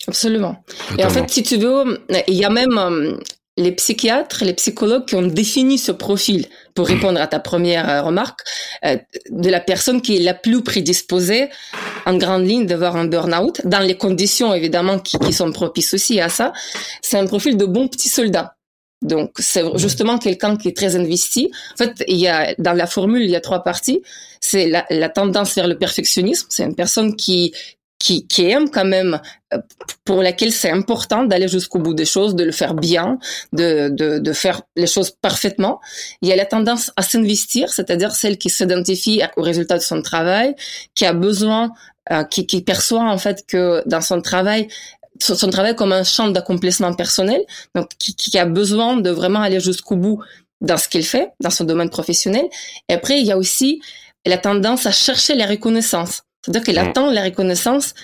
[0.07, 0.63] Absolument.
[0.99, 3.17] Et en fait, si tu veux, il y a même euh,
[3.57, 8.03] les psychiatres, les psychologues qui ont défini ce profil pour répondre à ta première euh,
[8.03, 8.41] remarque
[8.85, 8.97] euh,
[9.31, 11.49] de la personne qui est la plus prédisposée
[12.05, 15.95] en grande ligne de voir un burn-out dans les conditions évidemment qui, qui sont propices
[15.95, 16.53] aussi à ça.
[17.01, 18.57] C'est un profil de bon petit soldat.
[19.03, 21.51] Donc c'est justement quelqu'un qui est très investi.
[21.75, 24.03] En fait, il y a dans la formule il y a trois parties.
[24.41, 26.47] C'est la, la tendance vers le perfectionnisme.
[26.51, 27.53] C'est une personne qui
[27.99, 29.21] qui, qui aime quand même,
[29.53, 29.59] euh,
[30.05, 33.19] pour laquelle c'est important d'aller jusqu'au bout des choses, de le faire bien,
[33.53, 35.81] de, de, de faire les choses parfaitement.
[36.21, 40.03] Il y a la tendance à s'investir, c'est-à-dire celle qui s'identifie au résultat de son
[40.03, 40.55] travail,
[40.95, 41.73] qui a besoin,
[42.13, 44.69] euh, qui, qui perçoit en fait que dans son travail,
[45.21, 47.43] son, travail comme un champ d'accomplissement personnel,
[47.75, 50.23] donc qui, qui a besoin de vraiment aller jusqu'au bout
[50.61, 52.47] dans ce qu'il fait, dans son domaine professionnel.
[52.89, 53.81] Et après, il y a aussi
[54.27, 56.23] la tendance à chercher la reconnaissance.
[56.45, 56.89] C'est-à-dire qu'elle mm.
[56.89, 57.95] attend la reconnaissance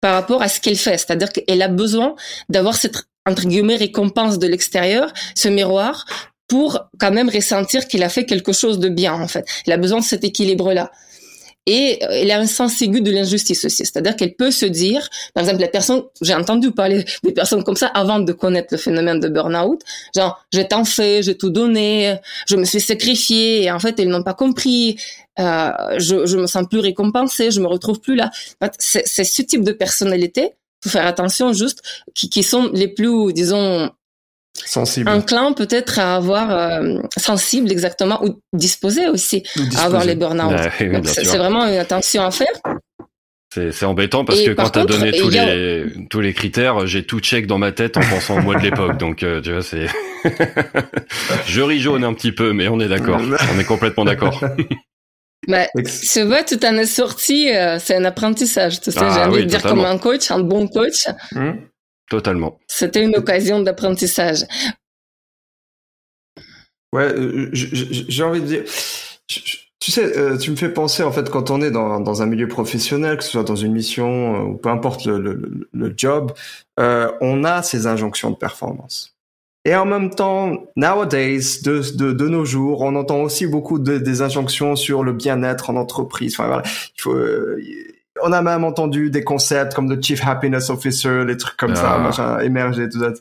[0.00, 0.98] par rapport à ce qu'elle fait.
[0.98, 2.14] C'est-à-dire qu'elle a besoin
[2.48, 6.04] d'avoir cette, entre guillemets, récompense de l'extérieur, ce miroir,
[6.48, 9.44] pour quand même ressentir qu'il a fait quelque chose de bien, en fait.
[9.66, 10.92] Elle a besoin de cet équilibre-là.
[11.66, 13.84] Et euh, elle a un sens aigu de l'injustice aussi.
[13.84, 17.76] C'est-à-dire qu'elle peut se dire, par exemple, la personne, j'ai entendu parler des personnes comme
[17.76, 19.80] ça avant de connaître le phénomène de burn-out.
[20.14, 22.16] Genre, j'ai tant fait, j'ai tout donné,
[22.48, 24.96] je me suis sacrifié, et en fait, elles n'ont pas compris.
[25.38, 28.30] Euh, je, je me sens plus récompensée, je me retrouve plus là.
[28.78, 30.52] C'est ce type de personnalité,
[30.82, 31.82] faut faire attention juste,
[32.14, 33.90] qui, qui sont les plus, disons,
[34.64, 35.08] sensible.
[35.08, 39.42] Enclin peut-être à avoir euh, sensible exactement ou disposé aussi
[39.76, 40.56] à avoir les burn-out.
[41.04, 42.52] c'est vraiment une attention à faire.
[43.54, 47.20] C'est embêtant parce que quand tu as donné tous les tous les critères, j'ai tout
[47.20, 48.98] check dans ma tête en pensant au mois de l'époque.
[48.98, 49.86] Donc euh, tu vois, c'est
[51.46, 53.20] je ris jaune un petit peu, mais on est d'accord.
[53.20, 54.42] on est complètement d'accord.
[55.48, 55.66] Bah,
[56.12, 58.80] tu vois, tout en est sorti, euh, c'est un apprentissage.
[58.80, 61.06] Tu sais, j'ai ah envie de dire comme un coach, un bon coach.
[61.32, 61.52] Mmh.
[62.08, 62.58] Totalement.
[62.68, 64.44] C'était une occasion d'apprentissage.
[66.92, 68.64] Ouais, euh, j'ai envie de dire.
[69.78, 72.26] Tu sais, euh, tu me fais penser en fait quand on est dans, dans un
[72.26, 75.94] milieu professionnel, que ce soit dans une mission euh, ou peu importe le, le, le
[75.96, 76.32] job,
[76.80, 79.16] euh, on a ces injonctions de performance.
[79.64, 83.98] Et en même temps, nowadays, de, de, de nos jours, on entend aussi beaucoup de,
[83.98, 86.34] des injonctions sur le bien-être en entreprise.
[86.34, 87.16] Enfin voilà, il faut,
[88.22, 91.94] on a même entendu des concepts comme le Chief Happiness Officer, les trucs comme ça,
[91.94, 91.98] ah.
[91.98, 93.12] machin, émerger, tout ça.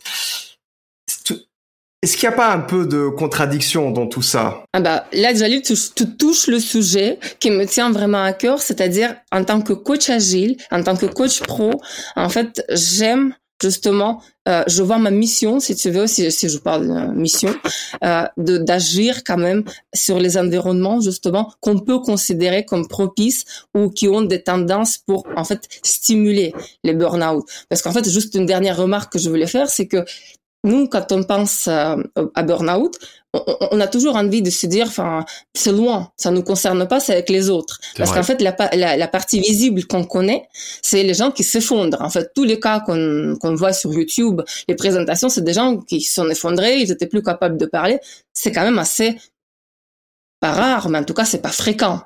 [2.02, 4.64] Est-ce qu'il n'y a pas un peu de contradiction dans tout ça?
[4.74, 8.60] Ah bah là, Jalil, tu, tu touches le sujet qui me tient vraiment à cœur,
[8.60, 11.72] c'est-à-dire en tant que coach agile, en tant que coach pro,
[12.16, 16.58] en fait, j'aime justement, euh, je vois ma mission, si tu veux, si, si je
[16.58, 17.54] parle de mission,
[18.04, 19.64] euh, de d'agir quand même
[19.94, 25.26] sur les environnements justement qu'on peut considérer comme propices ou qui ont des tendances pour
[25.36, 27.46] en fait stimuler les burn-out.
[27.70, 30.06] Parce qu'en fait, juste une dernière remarque que je voulais faire, c'est que
[30.66, 31.96] nous, quand on pense euh,
[32.34, 32.98] à burn-out,
[33.72, 37.14] on, a toujours envie de se dire, enfin, c'est loin, ça nous concerne pas, c'est
[37.14, 37.80] avec les autres.
[37.98, 38.56] Parce qu'en fait, la,
[38.96, 40.48] la, partie visible qu'on connaît,
[40.82, 42.02] c'est les gens qui s'effondrent.
[42.02, 46.02] En fait, tous les cas qu'on voit sur YouTube, les présentations, c'est des gens qui
[46.02, 48.00] sont effondrés, ils étaient plus capables de parler.
[48.34, 49.18] C'est quand même assez
[50.40, 52.02] pas rare, mais en tout cas, c'est pas fréquent.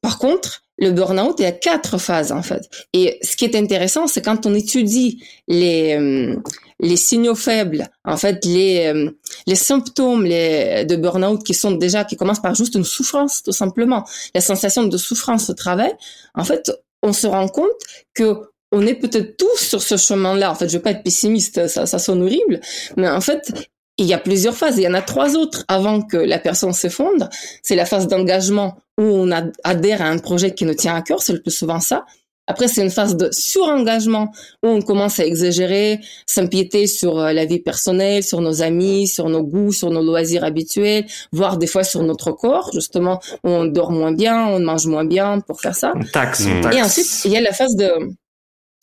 [0.00, 2.62] Par contre, le burn-out, il y a quatre phases en fait.
[2.92, 6.36] Et ce qui est intéressant, c'est quand on étudie les euh,
[6.80, 9.10] les signaux faibles, en fait, les euh,
[9.46, 13.52] les symptômes les, de burn-out qui sont déjà qui commencent par juste une souffrance tout
[13.52, 15.92] simplement, la sensation de souffrance au travail.
[16.34, 16.70] En fait,
[17.02, 17.66] on se rend compte
[18.14, 18.36] que
[18.70, 20.50] on est peut-être tous sur ce chemin-là.
[20.50, 22.60] En fait, je veux pas être pessimiste, ça, ça sonne horrible,
[22.96, 23.50] mais en fait,
[23.98, 24.78] il y a plusieurs phases.
[24.78, 27.28] Il y en a trois autres avant que la personne s'effondre.
[27.62, 29.30] C'est la phase d'engagement où on
[29.64, 31.20] adhère à un projet qui nous tient à cœur.
[31.20, 32.06] C'est le plus souvent ça.
[32.48, 34.32] Après, c'est une phase de surengagement
[34.62, 39.28] où on commence à exagérer, s'impiéter sur euh, la vie personnelle, sur nos amis, sur
[39.28, 43.66] nos goûts, sur nos loisirs habituels, voire des fois sur notre corps, justement, où on
[43.66, 45.92] dort moins bien, on mange moins bien pour faire ça.
[45.94, 46.76] On taxe, on taxe.
[46.76, 47.90] Et ensuite, il y a la phase de...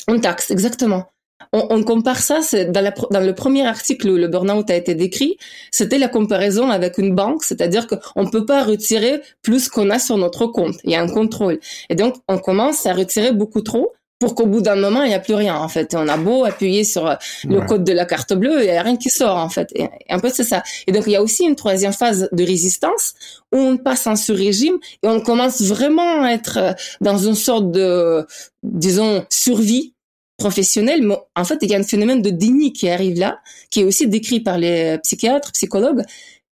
[0.08, 1.06] On taxe, exactement
[1.52, 4.96] on, on, compare ça, c'est dans, dans, le premier article où le burn-out a été
[4.96, 5.38] décrit,
[5.72, 10.00] c'était la comparaison avec une banque, c'est-à-dire qu'on ne peut pas retirer plus qu'on a
[10.00, 10.76] sur notre compte.
[10.84, 11.60] Il y a un contrôle.
[11.90, 15.16] Et donc, on commence à retirer beaucoup trop pour qu'au bout d'un moment, il n'y
[15.16, 15.94] a plus rien, en fait.
[15.94, 18.78] Et on a beau appuyer sur euh, le code de la carte bleue, il n'y
[18.78, 19.70] a rien qui sort, en fait.
[19.76, 20.64] Et un peu, c'est ça.
[20.88, 23.14] Et donc, il y a aussi une troisième phase de résistance
[23.54, 27.72] où on passe en sur-régime et on commence vraiment à être euh, dans une sorte
[27.72, 28.26] de,
[28.64, 29.95] disons, survie
[30.38, 33.82] professionnel, mais en fait, il y a un phénomène de déni qui arrive là, qui
[33.82, 36.04] est aussi décrit par les psychiatres, psychologues.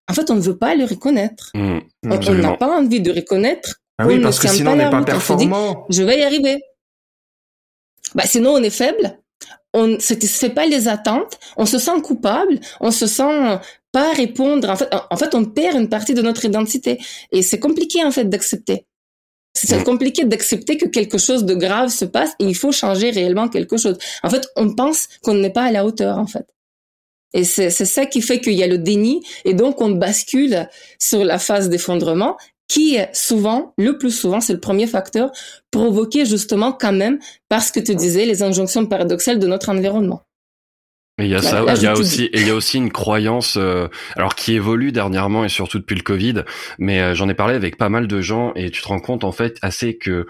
[0.10, 1.52] En fait, on ne veut pas le reconnaître.
[1.54, 3.82] Mmh, on n'a pas envie de reconnaître.
[4.00, 5.86] Ah oui, parce que sinon on n'est pas performant.
[5.90, 6.62] je vais y arriver.
[8.16, 9.20] Bah, sinon, on est faible.
[9.74, 11.38] On ne satisfait pas les attentes.
[11.56, 12.60] On se sent coupable.
[12.80, 13.60] On se sent
[13.92, 14.70] pas répondre.
[14.70, 17.00] En fait, en fait, on perd une partie de notre identité.
[17.32, 18.87] Et c'est compliqué, en fait, d'accepter.
[19.65, 23.48] C'est compliqué d'accepter que quelque chose de grave se passe et il faut changer réellement
[23.48, 23.98] quelque chose.
[24.24, 26.46] En fait, on pense qu'on n'est pas à la hauteur, en fait.
[27.34, 31.24] Et c'est ça qui fait qu'il y a le déni et donc on bascule sur
[31.24, 35.32] la phase d'effondrement qui est souvent, le plus souvent, c'est le premier facteur
[35.72, 40.22] provoqué justement quand même parce que tu disais les injonctions paradoxales de notre environnement.
[41.20, 43.58] Il y a ça, il y a aussi, et il y a aussi une croyance,
[43.58, 46.44] euh, alors qui évolue dernièrement et surtout depuis le Covid.
[46.78, 49.24] Mais euh, j'en ai parlé avec pas mal de gens et tu te rends compte
[49.24, 50.28] en fait assez que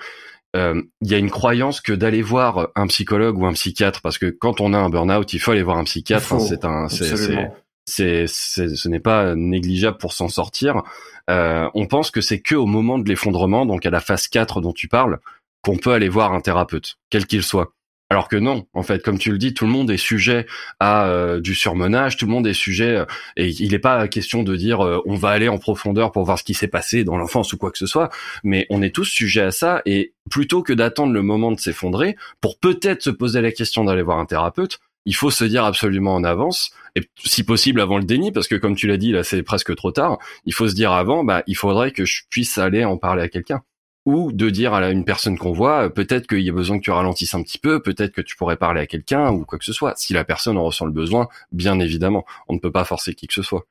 [0.55, 4.17] euh, il y a une croyance que d'aller voir un psychologue ou un psychiatre, parce
[4.17, 6.33] que quand on a un burn-out, il faut aller voir un psychiatre.
[6.33, 10.83] Hein, c'est un, c'est, c'est, ce n'est pas négligeable pour s'en sortir.
[11.27, 14.73] on pense que c'est que au moment de l'effondrement, donc à la phase 4 dont
[14.73, 15.19] tu parles,
[15.61, 17.73] qu'on peut aller voir un thérapeute, quel qu'il soit.
[18.09, 20.45] Alors que non, en fait, comme tu le dis, tout le monde est sujet
[20.79, 24.43] à euh, du surmenage, tout le monde est sujet, euh, et il n'est pas question
[24.43, 27.17] de dire euh, on va aller en profondeur pour voir ce qui s'est passé dans
[27.17, 28.09] l'enfance ou quoi que ce soit,
[28.45, 32.15] mais on est tous sujets à ça, et plutôt que d'attendre le moment de s'effondrer,
[32.39, 36.15] pour peut-être se poser la question d'aller voir un thérapeute, il faut se dire absolument
[36.15, 39.23] en avance, et si possible avant le déni, parce que comme tu l'as dit, là
[39.23, 42.57] c'est presque trop tard, il faut se dire avant, bah il faudrait que je puisse
[42.57, 43.63] aller en parler à quelqu'un
[44.07, 46.83] ou de dire à une personne qu'on voit, euh, peut-être qu'il y a besoin que
[46.83, 49.65] tu ralentisses un petit peu, peut-être que tu pourrais parler à quelqu'un ou quoi que
[49.65, 49.95] ce soit.
[49.97, 53.27] Si la personne en ressent le besoin, bien évidemment, on ne peut pas forcer qui
[53.27, 53.67] que ce soit.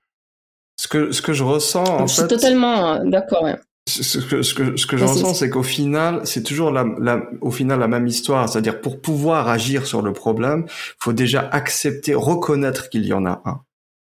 [0.77, 3.49] Ce que ce que je ressens, en je suis totalement euh, d'accord.
[3.89, 7.23] Ce que ce que ce que je ressens, c'est qu'au final, c'est toujours la, la
[7.41, 8.47] au final la même histoire.
[8.47, 10.67] C'est-à-dire pour pouvoir agir sur le problème,
[10.99, 13.63] faut déjà accepter, reconnaître qu'il y en a un.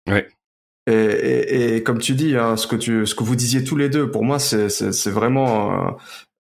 [0.08, 0.28] Ouais.
[0.87, 3.77] Et, et, et, comme tu dis, hein, ce que tu, ce que vous disiez tous
[3.77, 5.90] les deux, pour moi, c'est vraiment euh,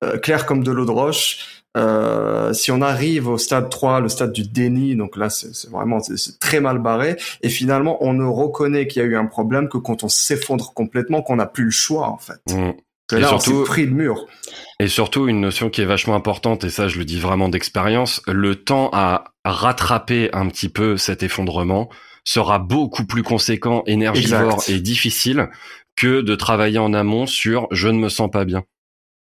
[0.04, 1.62] euh, clair comme de l'eau de roche.
[1.76, 6.00] Euh, si on arrive au stade 3, le stade du déni, donc là c'est vraiment
[6.00, 9.70] c'est très mal barré, et finalement on ne reconnaît qu'il y a eu un problème
[9.70, 12.42] que quand on s'effondre complètement, qu'on n'a plus le choix en fait.
[12.50, 12.72] Mmh.
[13.16, 14.26] Et là, surtout, pris le mur.
[14.80, 18.22] Et surtout, une notion qui est vachement importante, et ça, je le dis vraiment d'expérience,
[18.26, 21.90] le temps à rattraper un petit peu cet effondrement,
[22.24, 25.48] sera beaucoup plus conséquent, énergivore et difficile
[25.96, 28.64] que de travailler en amont sur je ne me sens pas bien.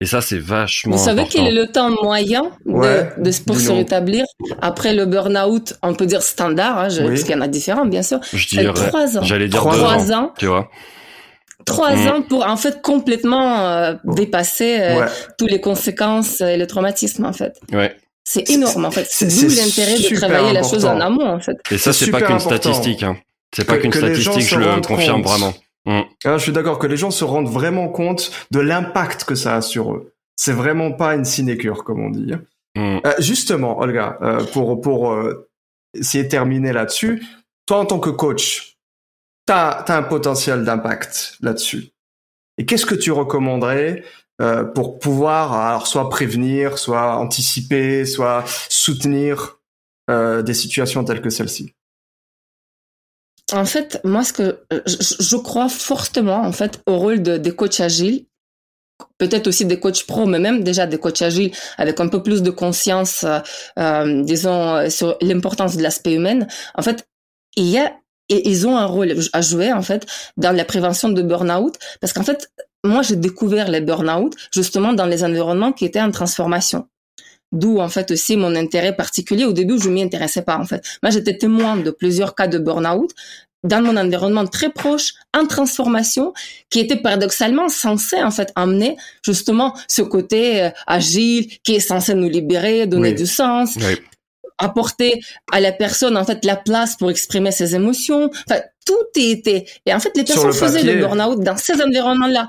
[0.03, 0.97] Et ça, c'est vachement.
[0.97, 4.27] Vous savez quel est le temps moyen de, de pour se rétablir
[4.61, 5.75] après le burn-out?
[5.83, 8.21] On peut dire standard, hein, parce qu'il y en a différents, bien sûr.
[8.31, 9.23] Je dirais trois ans.
[9.23, 10.69] J'allais dire trois ans, Tu vois.
[11.65, 12.09] Trois mm.
[12.09, 15.07] ans pour en fait complètement euh, dépasser euh,
[15.39, 17.59] toutes les conséquences et le traumatisme en fait.
[17.73, 17.97] Ouais.
[18.29, 19.07] C'est énorme en fait.
[19.09, 21.57] C'est d'où l'intérêt de travailler la chose en amont en fait.
[21.71, 23.05] Et ça c'est pas qu'une statistique.
[23.05, 23.17] Hein.
[23.55, 25.55] C'est pas qu'une statistique, je le confirme vraiment.
[25.87, 26.01] Mm.
[26.25, 29.55] Ah, je suis d'accord que les gens se rendent vraiment compte de l'impact que ça
[29.55, 30.13] a sur eux.
[30.35, 32.33] C'est vraiment pas une sinécure comme on dit.
[32.75, 32.99] Mm.
[33.07, 35.49] Euh, justement, Olga, euh, pour pour euh,
[35.95, 37.25] essayer de terminer là-dessus,
[37.65, 38.77] toi en tant que coach,
[39.47, 41.93] t'as as un potentiel d'impact là-dessus.
[42.59, 44.03] Et qu'est-ce que tu recommanderais
[44.43, 49.61] euh, pour pouvoir alors soit prévenir, soit anticiper, soit soutenir
[50.11, 51.73] euh, des situations telles que celle-ci
[53.53, 57.55] En fait, moi, ce que je, je, crois fortement en fait au rôle de, des
[57.55, 58.27] coachs agiles
[59.19, 62.43] peut-être aussi des coachs pro, mais même déjà des coachs agiles avec un peu plus
[62.43, 63.39] de conscience, euh,
[63.79, 66.47] euh disons, sur l'importance de l'aspect humain.
[66.75, 67.07] En fait,
[67.57, 67.93] il y a
[68.29, 72.13] et ils ont un rôle à jouer en fait dans la prévention de burn-out parce
[72.13, 72.51] qu'en fait
[72.87, 76.89] moi j'ai découvert les burn-out justement dans les environnements qui étaient en transformation.
[77.53, 79.45] D'où en fait aussi mon intérêt particulier.
[79.45, 80.83] Au début je m'y intéressais pas en fait.
[81.03, 83.13] Moi j'étais témoin de plusieurs cas de burn-out
[83.67, 86.33] dans mon environnement très proche, en transformation,
[86.71, 92.15] qui était paradoxalement censé en fait amener justement ce côté euh, agile qui est censé
[92.15, 93.77] nous libérer, donner du sens,
[94.59, 95.21] apporter
[95.53, 98.31] à la personne en fait la place pour exprimer ses émotions.
[98.49, 102.49] Enfin, tout était et en fait les personnes faisaient le burn-out dans ces environnements-là.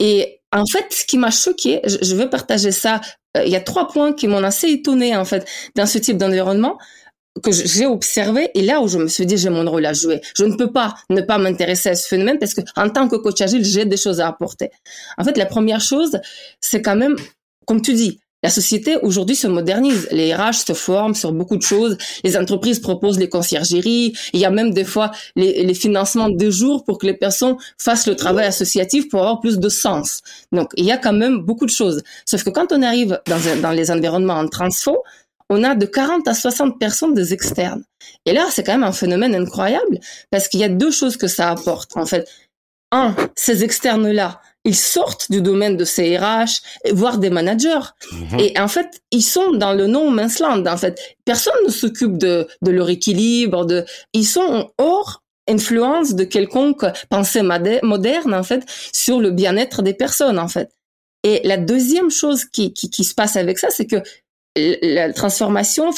[0.00, 3.00] Et en fait, ce qui m'a choqué, je, je veux partager ça.
[3.36, 6.16] Euh, il y a trois points qui m'ont assez étonné en fait dans ce type
[6.16, 6.78] d'environnement
[7.42, 10.20] que j'ai observé et là où je me suis dit j'ai mon rôle à jouer.
[10.36, 13.16] Je ne peux pas ne pas m'intéresser à ce phénomène parce que en tant que
[13.16, 14.70] coach agile, j'ai des choses à apporter.
[15.18, 16.20] En fait, la première chose,
[16.60, 17.16] c'est quand même,
[17.66, 20.06] comme tu dis, la société aujourd'hui se modernise.
[20.10, 21.96] Les RH se forment sur beaucoup de choses.
[22.24, 24.12] Les entreprises proposent les conciergeries.
[24.34, 28.06] Il y a même des fois les, financements de jour pour que les personnes fassent
[28.06, 30.20] le travail associatif pour avoir plus de sens.
[30.52, 32.02] Donc, il y a quand même beaucoup de choses.
[32.26, 35.02] Sauf que quand on arrive dans, dans les environnements en transfo,
[35.48, 37.82] on a de 40 à 60 personnes des externes.
[38.26, 41.28] Et là, c'est quand même un phénomène incroyable parce qu'il y a deux choses que
[41.28, 41.96] ça apporte.
[41.96, 42.28] En fait,
[42.92, 47.92] un, ces externes-là, ils sortent du domaine de CRH, voire des managers.
[48.12, 48.40] Mhm.
[48.40, 50.66] Et en fait, ils sont dans le non land.
[50.66, 53.66] En fait, personne ne s'occupe de, de leur équilibre.
[53.66, 59.92] De, ils sont hors influence de quelconque pensée moderne en fait sur le bien-être des
[59.92, 60.70] personnes en fait.
[61.22, 63.96] Et la deuxième chose qui, qui, qui se passe avec ça, c'est que
[64.56, 65.92] la transformation, en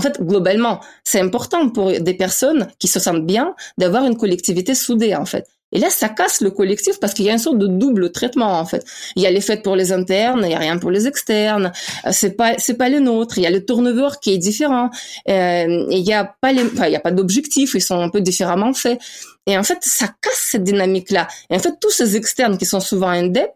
[0.00, 5.14] fait, globalement, c'est important pour des personnes qui se sentent bien d'avoir une collectivité soudée,
[5.14, 5.46] en fait.
[5.72, 8.58] Et là, ça casse le collectif parce qu'il y a une sorte de double traitement,
[8.58, 8.84] en fait.
[9.16, 11.72] Il y a les fêtes pour les internes, il y a rien pour les externes.
[12.06, 13.38] Euh, c'est pas, c'est pas les nôtres.
[13.38, 14.90] Il y a le turnover qui est différent.
[15.28, 17.74] Euh, il y a pas les, enfin, il y a pas d'objectifs.
[17.74, 19.00] Ils sont un peu différemment faits.
[19.46, 21.28] Et en fait, ça casse cette dynamique-là.
[21.50, 23.50] Et en fait, tous ces externes qui sont souvent indep,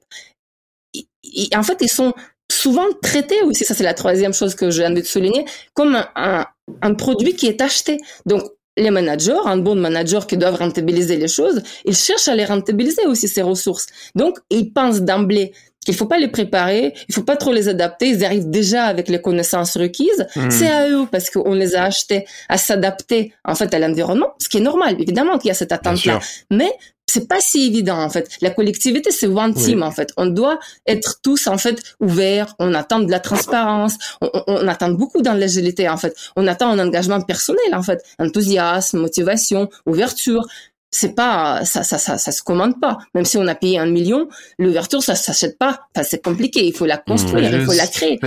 [1.55, 2.13] en fait, ils sont
[2.51, 6.47] souvent traité aussi, ça c'est la troisième chose que j'ai envie de souligner, comme un,
[6.83, 7.99] un, produit qui est acheté.
[8.27, 8.43] Donc,
[8.77, 13.07] les managers, un bon manager qui doivent rentabiliser les choses, ils cherchent à les rentabiliser
[13.07, 13.87] aussi, ces ressources.
[14.15, 15.53] Donc, ils pensent d'emblée
[15.85, 19.09] qu'il faut pas les préparer, il faut pas trop les adapter, ils arrivent déjà avec
[19.09, 20.27] les connaissances requises.
[20.37, 20.51] Mmh.
[20.51, 24.49] C'est à eux parce qu'on les a achetés à s'adapter en fait à l'environnement, ce
[24.49, 26.21] qui est normal, évidemment qu'il y a cette attente-là.
[26.51, 26.71] Mais
[27.11, 28.29] c'est pas si évident en fait.
[28.41, 30.13] La collectivité c'est one team en fait.
[30.17, 32.55] On doit être tous en fait ouverts.
[32.59, 33.97] On attend de la transparence.
[34.21, 36.15] On, on, attend beaucoup dans l'agilité en fait.
[36.37, 40.47] On attend un engagement personnel en fait, enthousiasme, motivation, ouverture.
[40.93, 42.99] C'est pas ça, ça, ça, ça se commande pas.
[43.15, 45.81] Même si on a payé un million, l'ouverture ça s'achète pas.
[45.95, 46.65] Enfin, c'est compliqué.
[46.65, 48.19] Il faut la construire, il faut la créer.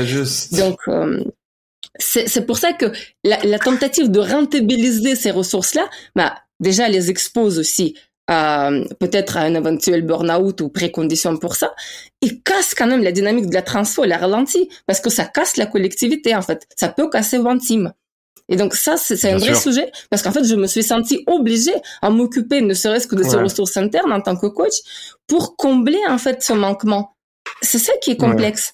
[0.52, 1.24] Donc euh,
[2.00, 2.92] c'est pour ça que
[3.24, 7.96] la, la, tentative de rentabiliser ces ressources-là, bah, déjà les expose aussi
[8.28, 11.74] peut-être à un éventuel burn-out ou précondition pour ça,
[12.22, 15.58] il casse quand même la dynamique de la transfo, la ralentit, parce que ça casse
[15.58, 16.66] la collectivité, en fait.
[16.76, 17.94] Ça peut casser one team.
[18.50, 21.76] Et donc ça, c'est un vrai sujet, parce qu'en fait, je me suis sentie obligée
[22.02, 24.74] à m'occuper, ne serait-ce que de ces ressources internes en tant que coach,
[25.28, 27.16] pour combler, en fait, ce manquement.
[27.62, 28.74] C'est ça qui est complexe.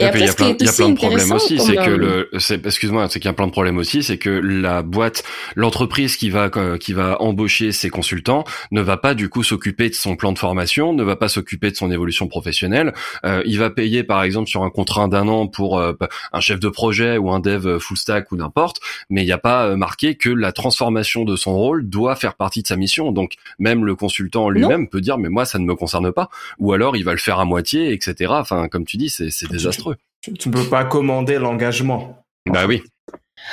[0.00, 2.30] Et, après, il y a plein, y a plein de problèmes aussi, c'est que le,
[2.64, 5.24] excuse-moi, c'est qu'il y a plein de problèmes aussi, c'est que la boîte,
[5.56, 9.94] l'entreprise qui va, qui va embaucher ses consultants ne va pas du coup s'occuper de
[9.94, 12.94] son plan de formation, ne va pas s'occuper de son évolution professionnelle.
[13.24, 15.92] Euh, il va payer par exemple sur un contrat d'un an pour euh,
[16.32, 19.38] un chef de projet ou un dev full stack ou n'importe, mais il n'y a
[19.38, 23.12] pas euh, marqué que la transformation de son rôle doit faire partie de sa mission.
[23.12, 26.28] Donc même le consultant lui-même peut dire mais moi ça ne me concerne pas,
[26.58, 28.32] ou alors il va le faire à moitié, etc.
[28.36, 29.96] Enfin comme tu dis, c'est, c'est désastreux.
[30.22, 32.24] Tu ne peux pas commander l'engagement.
[32.46, 32.82] Bah oui.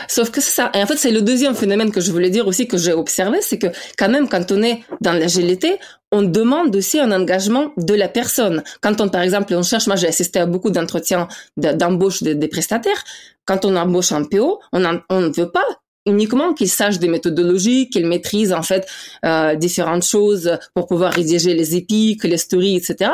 [0.07, 2.67] Sauf que ça, et en fait, c'est le deuxième phénomène que je voulais dire aussi
[2.67, 5.79] que j'ai observé, c'est que quand même, quand on est dans l'agilité,
[6.11, 8.63] on demande aussi un engagement de la personne.
[8.81, 13.03] Quand on, par exemple, on cherche, moi j'ai assisté à beaucoup d'entretiens d'embauche des, prestataires,
[13.45, 15.65] quand on embauche un PO, on ne veut pas
[16.05, 18.87] uniquement qu'il sache des méthodologies, qu'il maîtrise en fait
[19.25, 23.11] euh, différentes choses pour pouvoir rédiger les épiques, les stories, etc.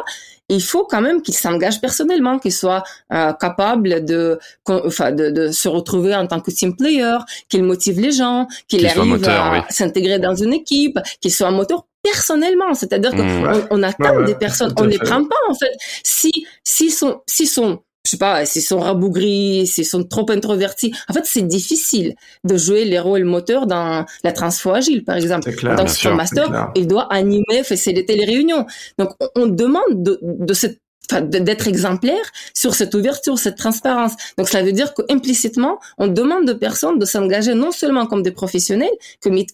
[0.49, 2.83] Il faut quand même qu'il s'engage personnellement, qu'il soit
[3.13, 4.37] euh, capable de,
[4.67, 7.17] enfin, de, de, se retrouver en tant que team player,
[7.47, 11.85] qu'il motive les gens, qu'il arrive à s'intégrer dans une équipe, qu'il soit un moteur
[12.03, 12.73] personnellement.
[12.73, 13.67] C'est-à-dire qu'on mmh.
[13.69, 15.71] on attend des personnes, on les prend pas en fait.
[16.03, 16.31] Si
[16.63, 20.93] si son si son je sais pas, s'ils sont rabougris, s'ils sont trop introvertis.
[21.07, 25.51] En fait, c'est difficile de jouer les rôles moteurs dans la transfo agile, par exemple.
[25.51, 28.65] Clair, que Scrum Master, il doit animer, faciliter les réunions.
[28.97, 30.80] Donc, on demande de, de cette
[31.19, 34.13] d'être exemplaire sur cette ouverture, cette transparence.
[34.37, 38.31] Donc cela veut dire qu'implicitement, on demande de personnes de s'engager non seulement comme des
[38.31, 38.91] professionnels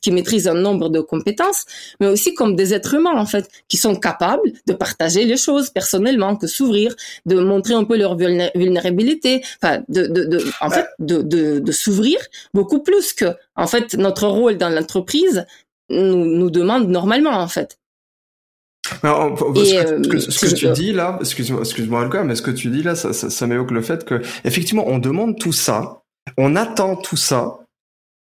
[0.01, 1.65] qui maîtrisent un nombre de compétences,
[1.99, 5.69] mais aussi comme des êtres humains en fait, qui sont capables de partager les choses
[5.69, 6.95] personnellement, que s'ouvrir,
[7.25, 11.71] de montrer un peu leur vulnérabilité, enfin de, de, de en fait de, de, de
[11.71, 12.17] s'ouvrir
[12.53, 15.45] beaucoup plus que en fait notre rôle dans l'entreprise
[15.89, 17.77] nous, nous demande normalement en fait.
[19.03, 22.83] Alors, ce que, ce que, tu dis là, excuse-moi, excuse-moi mais ce que tu dis
[22.83, 26.01] là, ça, ça, ça m'évoque le fait que effectivement, on demande tout ça,
[26.37, 27.59] on attend tout ça,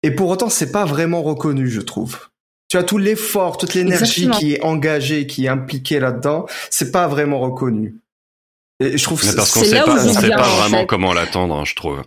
[0.03, 2.19] et pour autant, c'est pas vraiment reconnu, je trouve.
[2.69, 7.09] Tu as tout l'effort, toute l'énergie qui est engagée, qui est impliquée là-dedans, c'est pas
[7.09, 7.97] vraiment reconnu.
[8.79, 11.65] Et je trouve mais parce qu'on sait pas, on sait pas vraiment comment l'attendre, hein,
[11.65, 12.03] je trouve.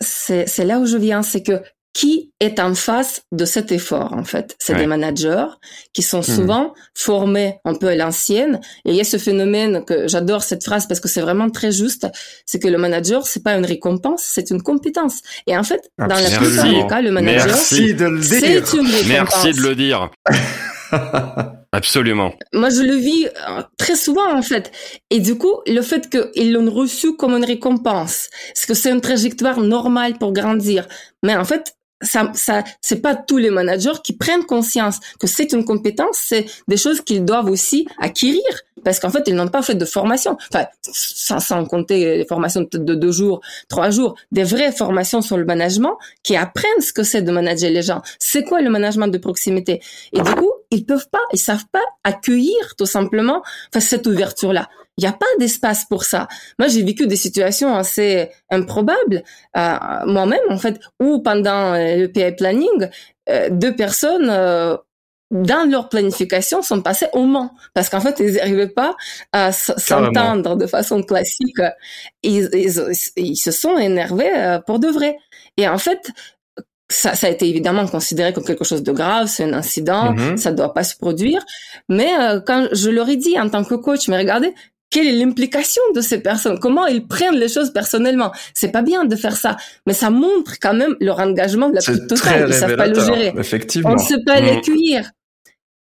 [0.00, 1.62] C'est là où je viens, c'est que
[1.92, 5.46] qui est en face de cet effort en fait C'est des managers
[5.92, 6.34] qui sont hmm.
[6.34, 8.60] souvent formés un peu à l'ancienne.
[8.84, 11.72] Et il y a ce phénomène que j'adore cette phrase parce que c'est vraiment très
[11.72, 12.06] juste,
[12.46, 15.20] c'est que le manager c'est pas une récompense, c'est une compétence.
[15.46, 19.06] Et en fait, dans la plupart des cas, le manager c'est une récompense.
[19.08, 20.10] Merci de le dire.
[21.72, 22.32] Absolument.
[22.54, 24.72] Moi, je le vis euh, très souvent, en fait.
[25.10, 29.02] Et du coup, le fait qu'ils l'ont reçu comme une récompense, est-ce que c'est une
[29.02, 30.88] trajectoire normale pour grandir
[31.22, 35.52] Mais en fait, ça, ça, c'est pas tous les managers qui prennent conscience que c'est
[35.52, 38.42] une compétence, c'est des choses qu'ils doivent aussi acquérir
[38.84, 40.36] parce qu'en fait ils n'ont pas fait de formation.
[40.52, 45.36] Enfin, sans, sans compter les formations de deux jours, trois jours, des vraies formations sur
[45.36, 48.02] le management qui apprennent ce que c'est de manager les gens.
[48.18, 49.80] C'est quoi le management de proximité?
[50.12, 54.52] Et du coup, ils peuvent pas, ils savent pas accueillir tout simplement enfin, cette ouverture
[54.52, 54.68] là.
[54.96, 56.26] Il n'y a pas d'espace pour ça.
[56.58, 59.22] Moi, j'ai vécu des situations assez improbables
[59.56, 62.88] euh, moi-même, en fait, où pendant euh, le PI planning,
[63.30, 64.76] euh, deux personnes euh,
[65.30, 68.96] dans leur planification sont passées au Mans parce qu'en fait ils n'arrivaient pas
[69.32, 71.60] à s'entendre de façon classique.
[72.22, 72.82] Ils, ils,
[73.16, 75.18] ils, se sont énervés euh, pour de vrai.
[75.56, 76.10] Et en fait,
[76.90, 80.36] ça, ça, a été évidemment considéré comme quelque chose de grave, c'est un incident, mm-hmm.
[80.36, 81.44] ça ne doit pas se produire.
[81.88, 82.10] Mais
[82.46, 84.54] quand je leur ai dit en tant que coach, mais regardez,
[84.90, 86.58] quelle est l'implication de ces personnes?
[86.58, 88.32] Comment ils prennent les choses personnellement?
[88.54, 91.82] C'est pas bien de faire ça, mais ça montre quand même leur engagement de la
[91.82, 92.46] plus totale.
[92.48, 93.34] Ils savent pas le gérer.
[93.36, 93.90] Effectivement.
[93.90, 95.10] On ne sait pas l'accueillir.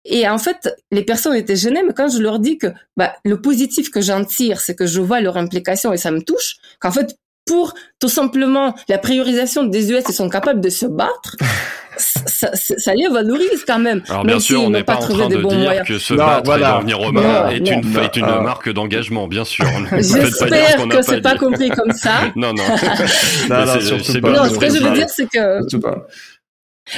[0.05, 2.67] Et en fait, les personnes étaient gênées, mais quand je leur dis que
[2.97, 6.21] bah, le positif que j'en tire, c'est que je vois leur implication et ça me
[6.21, 7.15] touche, qu'en fait,
[7.45, 11.35] pour tout simplement la priorisation des US, ils sont capables de se battre.
[11.97, 14.01] ça, ça, les valorise quand même.
[14.09, 16.97] Alors bien sûr, on n'est pas, en train de dire que se battre et devenir
[16.97, 19.65] romain est, une, est une marque d'engagement, bien sûr.
[19.91, 22.21] J'espère que c'est pas compris comme ça.
[22.35, 22.63] non, non.
[23.49, 25.59] non, non, ce que je veux dire, c'est que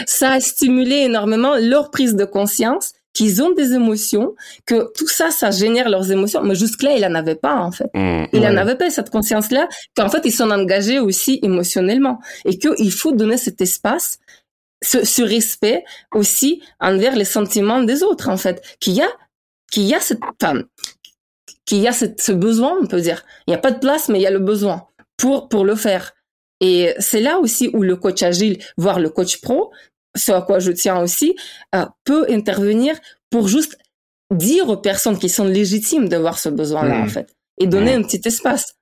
[0.05, 4.35] ça a stimulé énormément leur prise de conscience qu'ils ont des émotions,
[4.65, 6.43] que tout ça, ça génère leurs émotions.
[6.43, 7.89] Mais jusque-là, il en avait pas, en fait.
[7.93, 12.19] Mmh, il en avait pas cette conscience-là, qu'en fait, ils sont engagés aussi émotionnellement.
[12.43, 14.19] Et qu'il faut donner cet espace,
[14.83, 18.61] ce, ce, respect aussi envers les sentiments des autres, en fait.
[18.81, 19.09] Qu'il y a,
[19.71, 20.61] qu'il y a cette, enfin,
[21.65, 23.23] qu'il y a cette, ce besoin, on peut dire.
[23.47, 25.75] Il n'y a pas de place, mais il y a le besoin pour, pour le
[25.75, 26.11] faire.
[26.59, 29.71] Et c'est là aussi où le coach agile, voire le coach pro,
[30.15, 31.35] ce à quoi je tiens aussi,
[31.75, 32.95] euh, peut intervenir
[33.29, 33.77] pour juste
[34.31, 37.09] dire aux personnes qui sont légitimes d'avoir ce besoin-là, en mmh.
[37.09, 37.99] fait, et donner mmh.
[37.99, 38.75] un petit espace.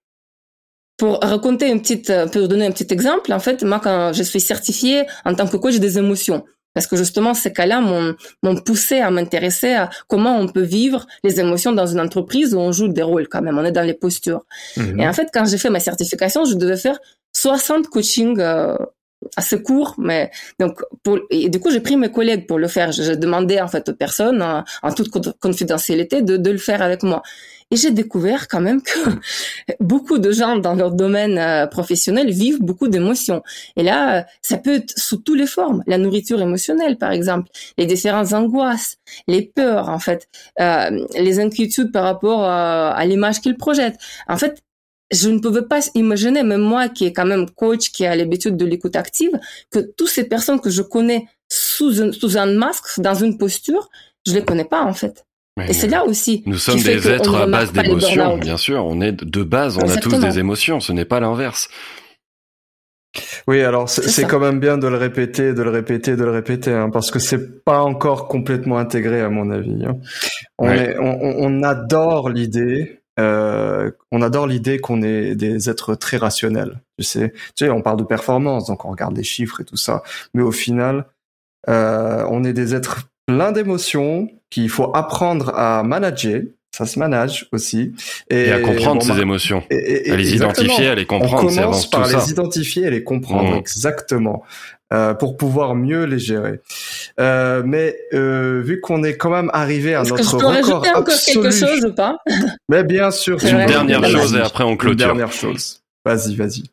[0.98, 4.24] Pour raconter une petite, euh, pour donner un petit exemple, en fait, moi, quand je
[4.24, 9.00] suis certifiée en tant que coach des émotions, parce que justement, ces cas-là m'ont poussé
[9.00, 12.88] à m'intéresser à comment on peut vivre les émotions dans une entreprise où on joue
[12.88, 14.44] des rôles quand même, on est dans les postures.
[14.78, 15.00] Mmh.
[15.00, 17.00] Et en fait, quand j'ai fait ma certification, je devais faire
[17.34, 18.76] 60 coachings euh,
[19.36, 22.92] assez court, mais donc pour et du coup j'ai pris mes collègues pour le faire.
[22.92, 25.10] J'ai demandé en fait aux personnes en, toute
[25.40, 27.24] confidentialité de, de le faire avec moi.
[27.74, 29.00] Et j'ai découvert quand même que
[29.80, 33.42] beaucoup de gens dans leur domaine euh, professionnel vivent beaucoup d'émotions.
[33.76, 35.84] Et là, euh, ça peut être sous toutes les formes.
[35.88, 37.50] La nourriture émotionnelle, par exemple,
[37.80, 38.98] les différentes angoisses,
[39.28, 40.28] les peurs, en fait,
[40.60, 43.98] euh, les inquiétudes par rapport à, à l'image qu'ils projettent.
[44.28, 44.62] En fait,
[45.14, 48.57] je ne pouvais pas imaginer, même moi qui est quand même coach, qui a l'habitude
[48.57, 49.32] de l'écoute active,
[49.72, 53.89] que toutes ces personnes que je connais sous un, sous un masque, dans une posture,
[54.26, 55.26] je les connais pas en fait.
[55.68, 56.43] et c'est là aussi.
[56.45, 58.86] Nous sommes des êtres à base d'émotions, bien sûr.
[58.86, 60.80] On est de base, on a tous des émotions.
[60.80, 61.70] Ce n'est pas l'inverse.
[63.47, 66.72] Oui, alors c'est quand même bien de le répéter, de le répéter, de le répéter,
[66.72, 69.86] hein, parce que c'est pas encore complètement intégré à mon avis.
[69.86, 69.97] Hein.
[70.57, 76.18] On, est, on, on adore l'idée euh, on adore l'idée qu'on est des êtres très
[76.18, 76.82] rationnels.
[76.97, 79.78] Tu sais, tu sais, on parle de performance, donc on regarde les chiffres et tout
[79.78, 80.03] ça,
[80.34, 81.05] mais au final,
[81.70, 86.41] euh, on est des êtres pleins d'émotions qu'il faut apprendre à manager.
[86.76, 87.93] Ça se manage aussi.
[88.32, 89.64] Et, à comprendre ces émotions.
[89.70, 91.43] Et, à les identifier, à les comprendre.
[91.43, 93.51] On commence par les identifier et les comprendre.
[93.51, 93.59] Mmh.
[93.59, 94.43] Exactement.
[94.94, 96.60] Euh, pour pouvoir mieux les gérer.
[97.20, 100.86] Euh, mais euh, vu qu'on est quand même arrivé à notre que je peux record
[100.96, 102.18] encore quelque chose ou pas?
[102.70, 103.44] Mais bien sûr.
[103.44, 105.08] Une dernière chose et après on clôture.
[105.10, 105.82] Une dernière chose.
[106.06, 106.64] Vas-y, vas-y.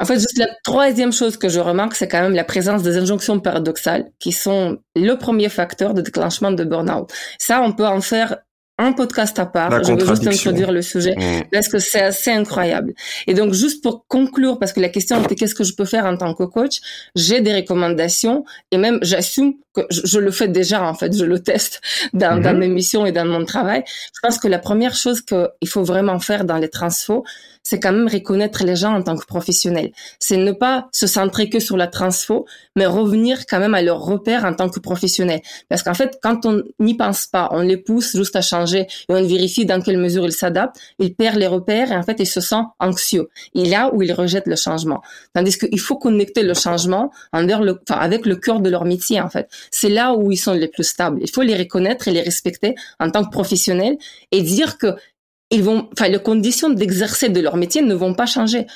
[0.00, 2.96] En fait, juste la troisième chose que je remarque, c'est quand même la présence des
[2.96, 7.10] injonctions paradoxales, qui sont le premier facteur de déclenchement de burn-out.
[7.38, 8.36] Ça, on peut en faire
[8.78, 9.84] un podcast à part.
[9.84, 11.48] je veux juste introduire le sujet mmh.
[11.52, 12.94] parce que c'est assez incroyable.
[13.26, 16.06] Et donc, juste pour conclure, parce que la question était qu'est-ce que je peux faire
[16.06, 16.80] en tant que coach,
[17.16, 21.40] j'ai des recommandations et même j'assume que je, le fais déjà en fait, je le
[21.40, 21.80] teste
[22.12, 22.58] dans, dans mmh.
[22.58, 23.82] mes missions et dans mon travail.
[23.86, 27.24] Je pense que la première chose qu'il faut vraiment faire dans les transfos,
[27.68, 29.92] c'est quand même reconnaître les gens en tant que professionnels.
[30.18, 32.46] C'est ne pas se centrer que sur la transfo,
[32.76, 35.42] mais revenir quand même à leurs repères en tant que professionnels.
[35.68, 39.12] Parce qu'en fait, quand on n'y pense pas, on les pousse juste à changer et
[39.12, 42.26] on vérifie dans quelle mesure ils s'adaptent, ils perdent les repères et en fait, ils
[42.26, 43.28] se sentent anxieux.
[43.54, 45.02] Et là où ils rejettent le changement.
[45.34, 49.28] Tandis qu'il faut connecter le changement le, enfin, avec le cœur de leur métier, en
[49.28, 49.46] fait.
[49.70, 51.18] C'est là où ils sont les plus stables.
[51.20, 53.98] Il faut les reconnaître et les respecter en tant que professionnels
[54.32, 54.94] et dire que
[55.50, 58.66] ils vont, enfin, les conditions d'exercer de leur métier ne vont pas changer.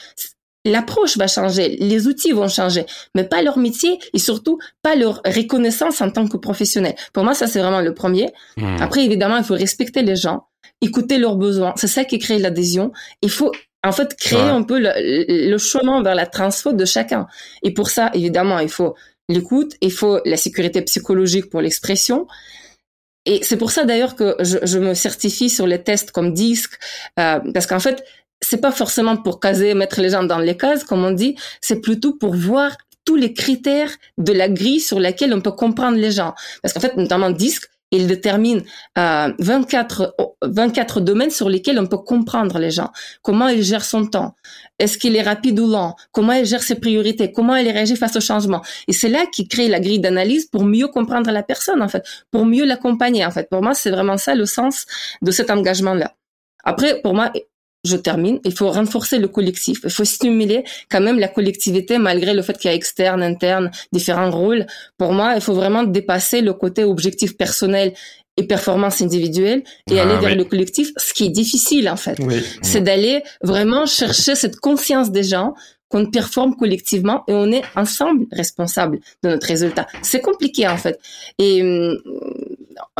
[0.64, 5.20] L'approche va changer, les outils vont changer, mais pas leur métier et surtout pas leur
[5.24, 6.94] reconnaissance en tant que professionnel.
[7.12, 8.30] Pour moi, ça c'est vraiment le premier.
[8.56, 8.76] Hmm.
[8.80, 10.46] Après, évidemment, il faut respecter les gens,
[10.80, 11.72] écouter leurs besoins.
[11.76, 12.92] C'est ça qui crée l'adhésion.
[13.22, 13.50] Il faut
[13.84, 17.26] en fait créer un peu le, le, chemin vers la transfo de chacun.
[17.64, 18.94] Et pour ça, évidemment, il faut
[19.28, 22.28] l'écoute, il faut la sécurité psychologique pour l'expression,
[23.26, 26.78] et c'est pour ça d'ailleurs que je, je, me certifie sur les tests comme disque,
[27.20, 28.02] euh, parce qu'en fait,
[28.40, 31.80] c'est pas forcément pour caser, mettre les gens dans les cases, comme on dit, c'est
[31.80, 36.10] plutôt pour voir tous les critères de la grille sur laquelle on peut comprendre les
[36.10, 36.34] gens.
[36.62, 38.62] Parce qu'en fait, notamment disque, il détermine
[38.98, 42.90] euh, 24, 24 domaines sur lesquels on peut comprendre les gens.
[43.22, 44.34] Comment il gère son temps
[44.78, 48.16] Est-ce qu'il est rapide ou lent Comment il gère ses priorités Comment il réagit face
[48.16, 51.82] au changement Et c'est là qu'il crée la grille d'analyse pour mieux comprendre la personne,
[51.82, 53.48] en fait, pour mieux l'accompagner, en fait.
[53.50, 54.86] Pour moi, c'est vraiment ça le sens
[55.20, 56.14] de cet engagement-là.
[56.64, 57.30] Après, pour moi,
[57.84, 59.80] je termine, il faut renforcer le collectif.
[59.84, 63.70] Il faut stimuler quand même la collectivité malgré le fait qu'il y a externe, interne,
[63.92, 64.66] différents rôles.
[64.98, 67.92] Pour moi, il faut vraiment dépasser le côté objectif personnel
[68.36, 72.16] et performance individuelle et ah aller vers le collectif, ce qui est difficile en fait.
[72.62, 75.54] C'est d'aller vraiment chercher cette conscience des gens
[75.88, 79.86] qu'on performe collectivement et on est ensemble responsable de notre résultat.
[80.00, 80.98] C'est compliqué en fait.
[81.38, 81.98] Et hum,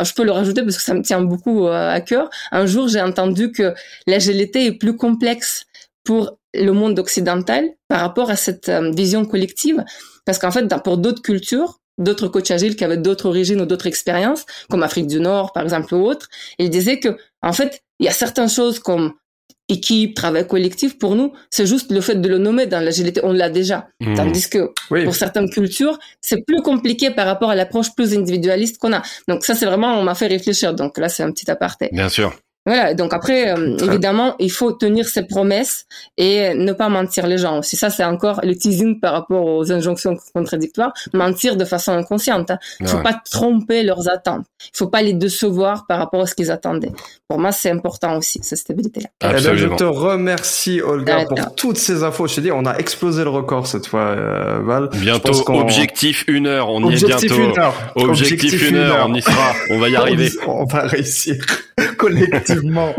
[0.01, 2.29] je peux le rajouter parce que ça me tient beaucoup euh, à cœur.
[2.51, 3.73] Un jour, j'ai entendu que
[4.07, 5.65] l'agilité est plus complexe
[6.03, 9.83] pour le monde occidental par rapport à cette euh, vision collective
[10.25, 13.87] parce qu'en fait, pour d'autres cultures, d'autres coachs agiles qui avaient d'autres origines ou d'autres
[13.87, 16.27] expériences, comme Afrique du Nord par exemple ou autres,
[16.59, 19.13] ils disaient que en fait, il y a certaines choses comme
[19.69, 23.31] équipe, travail collectif, pour nous, c'est juste le fait de le nommer dans l'agilité, on
[23.31, 23.87] l'a déjà.
[24.01, 24.15] Mmh.
[24.15, 24.71] Tandis que
[25.03, 29.01] pour certaines cultures, c'est plus compliqué par rapport à l'approche plus individualiste qu'on a.
[29.27, 30.73] Donc ça, c'est vraiment, on m'a fait réfléchir.
[30.73, 31.89] Donc là, c'est un petit aparté.
[31.91, 32.33] Bien sûr.
[32.65, 35.85] Voilà, donc après, euh, évidemment, il faut tenir ses promesses
[36.17, 37.61] et ne pas mentir les gens.
[37.61, 42.51] Si ça, c'est encore le teasing par rapport aux injonctions contradictoires, mentir de façon inconsciente.
[42.51, 42.59] Hein.
[42.79, 44.45] Il faut pas tromper leurs attentes.
[44.61, 46.93] Il faut pas les décevoir par rapport à ce qu'ils attendaient.
[47.27, 49.09] Pour moi, c'est important aussi, cette stabilité-là.
[49.23, 52.27] Eh ben, je te remercie, Olga, pour toutes ces infos.
[52.27, 54.89] Je te dis, on a explosé le record cette fois, euh, Val.
[54.93, 56.69] Bientôt, objectif une heure.
[56.69, 57.35] On y est bientôt.
[57.35, 57.73] Une heure.
[57.95, 59.05] Objectif, une, heure.
[59.09, 59.53] On y sera.
[59.69, 60.29] On va y arriver.
[60.47, 61.35] on va réussir
[62.03, 62.93] collectivement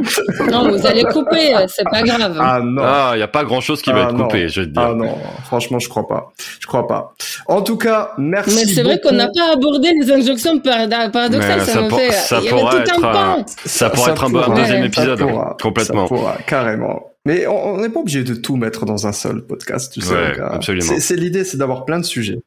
[0.50, 2.36] non, vous allez couper, euh, c'est pas grave.
[2.40, 2.82] Ah non.
[2.84, 4.82] Ah, il y a pas grand chose qui va ah, être coupé, je veux dire.
[4.82, 6.32] Ah non, franchement, je crois pas.
[6.61, 7.14] Je crois pas.
[7.46, 8.57] En tout cas, merci.
[8.57, 12.12] Mais c'est vrai qu'on n'a pas abordé les injonctions paradoxales, ça, me fait.
[12.12, 15.24] Ça pourrait être, un, ça pourrait être un, deuxième épisode,
[15.61, 16.09] complètement.
[16.46, 17.11] carrément.
[17.26, 20.40] Mais on n'est pas obligé de tout mettre dans un seul podcast, tu sais.
[20.40, 20.94] absolument.
[20.98, 22.38] C'est l'idée, c'est d'avoir plein de sujets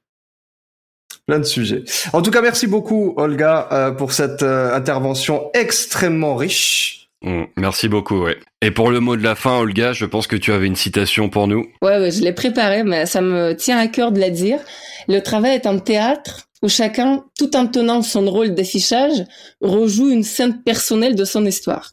[1.27, 1.83] plein de sujets.
[2.13, 7.09] En tout cas, merci beaucoup, Olga, euh, pour cette euh, intervention extrêmement riche.
[7.21, 8.37] Mm, merci beaucoup, ouais.
[8.61, 11.29] Et pour le mot de la fin, Olga, je pense que tu avais une citation
[11.29, 11.65] pour nous.
[11.81, 14.59] Ouais, ouais je l'ai préparée, mais ça me tient à cœur de la dire.
[15.07, 19.23] Le travail est un théâtre où chacun, tout en tenant son rôle d'affichage,
[19.61, 21.91] rejoue une scène personnelle de son histoire.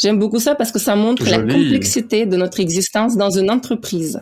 [0.00, 4.20] J'aime beaucoup ça parce que ça montre la complexité de notre existence dans une entreprise.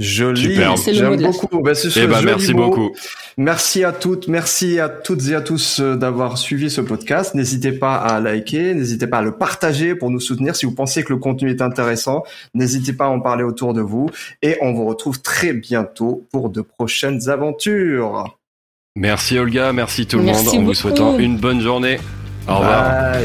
[0.00, 0.56] Joli,
[0.88, 1.62] j'aime beaucoup.
[1.62, 2.90] Bah, eh ben, merci beaucoup.
[3.36, 7.34] Merci à toutes, merci à toutes et à tous euh, d'avoir suivi ce podcast.
[7.34, 10.56] N'hésitez pas à liker, n'hésitez pas à le partager pour nous soutenir.
[10.56, 12.24] Si vous pensez que le contenu est intéressant,
[12.54, 14.10] n'hésitez pas à en parler autour de vous.
[14.42, 18.36] Et on vous retrouve très bientôt pour de prochaines aventures.
[18.96, 21.98] Merci Olga, merci tout le monde en vous souhaitant une bonne journée.
[22.48, 23.16] Au revoir.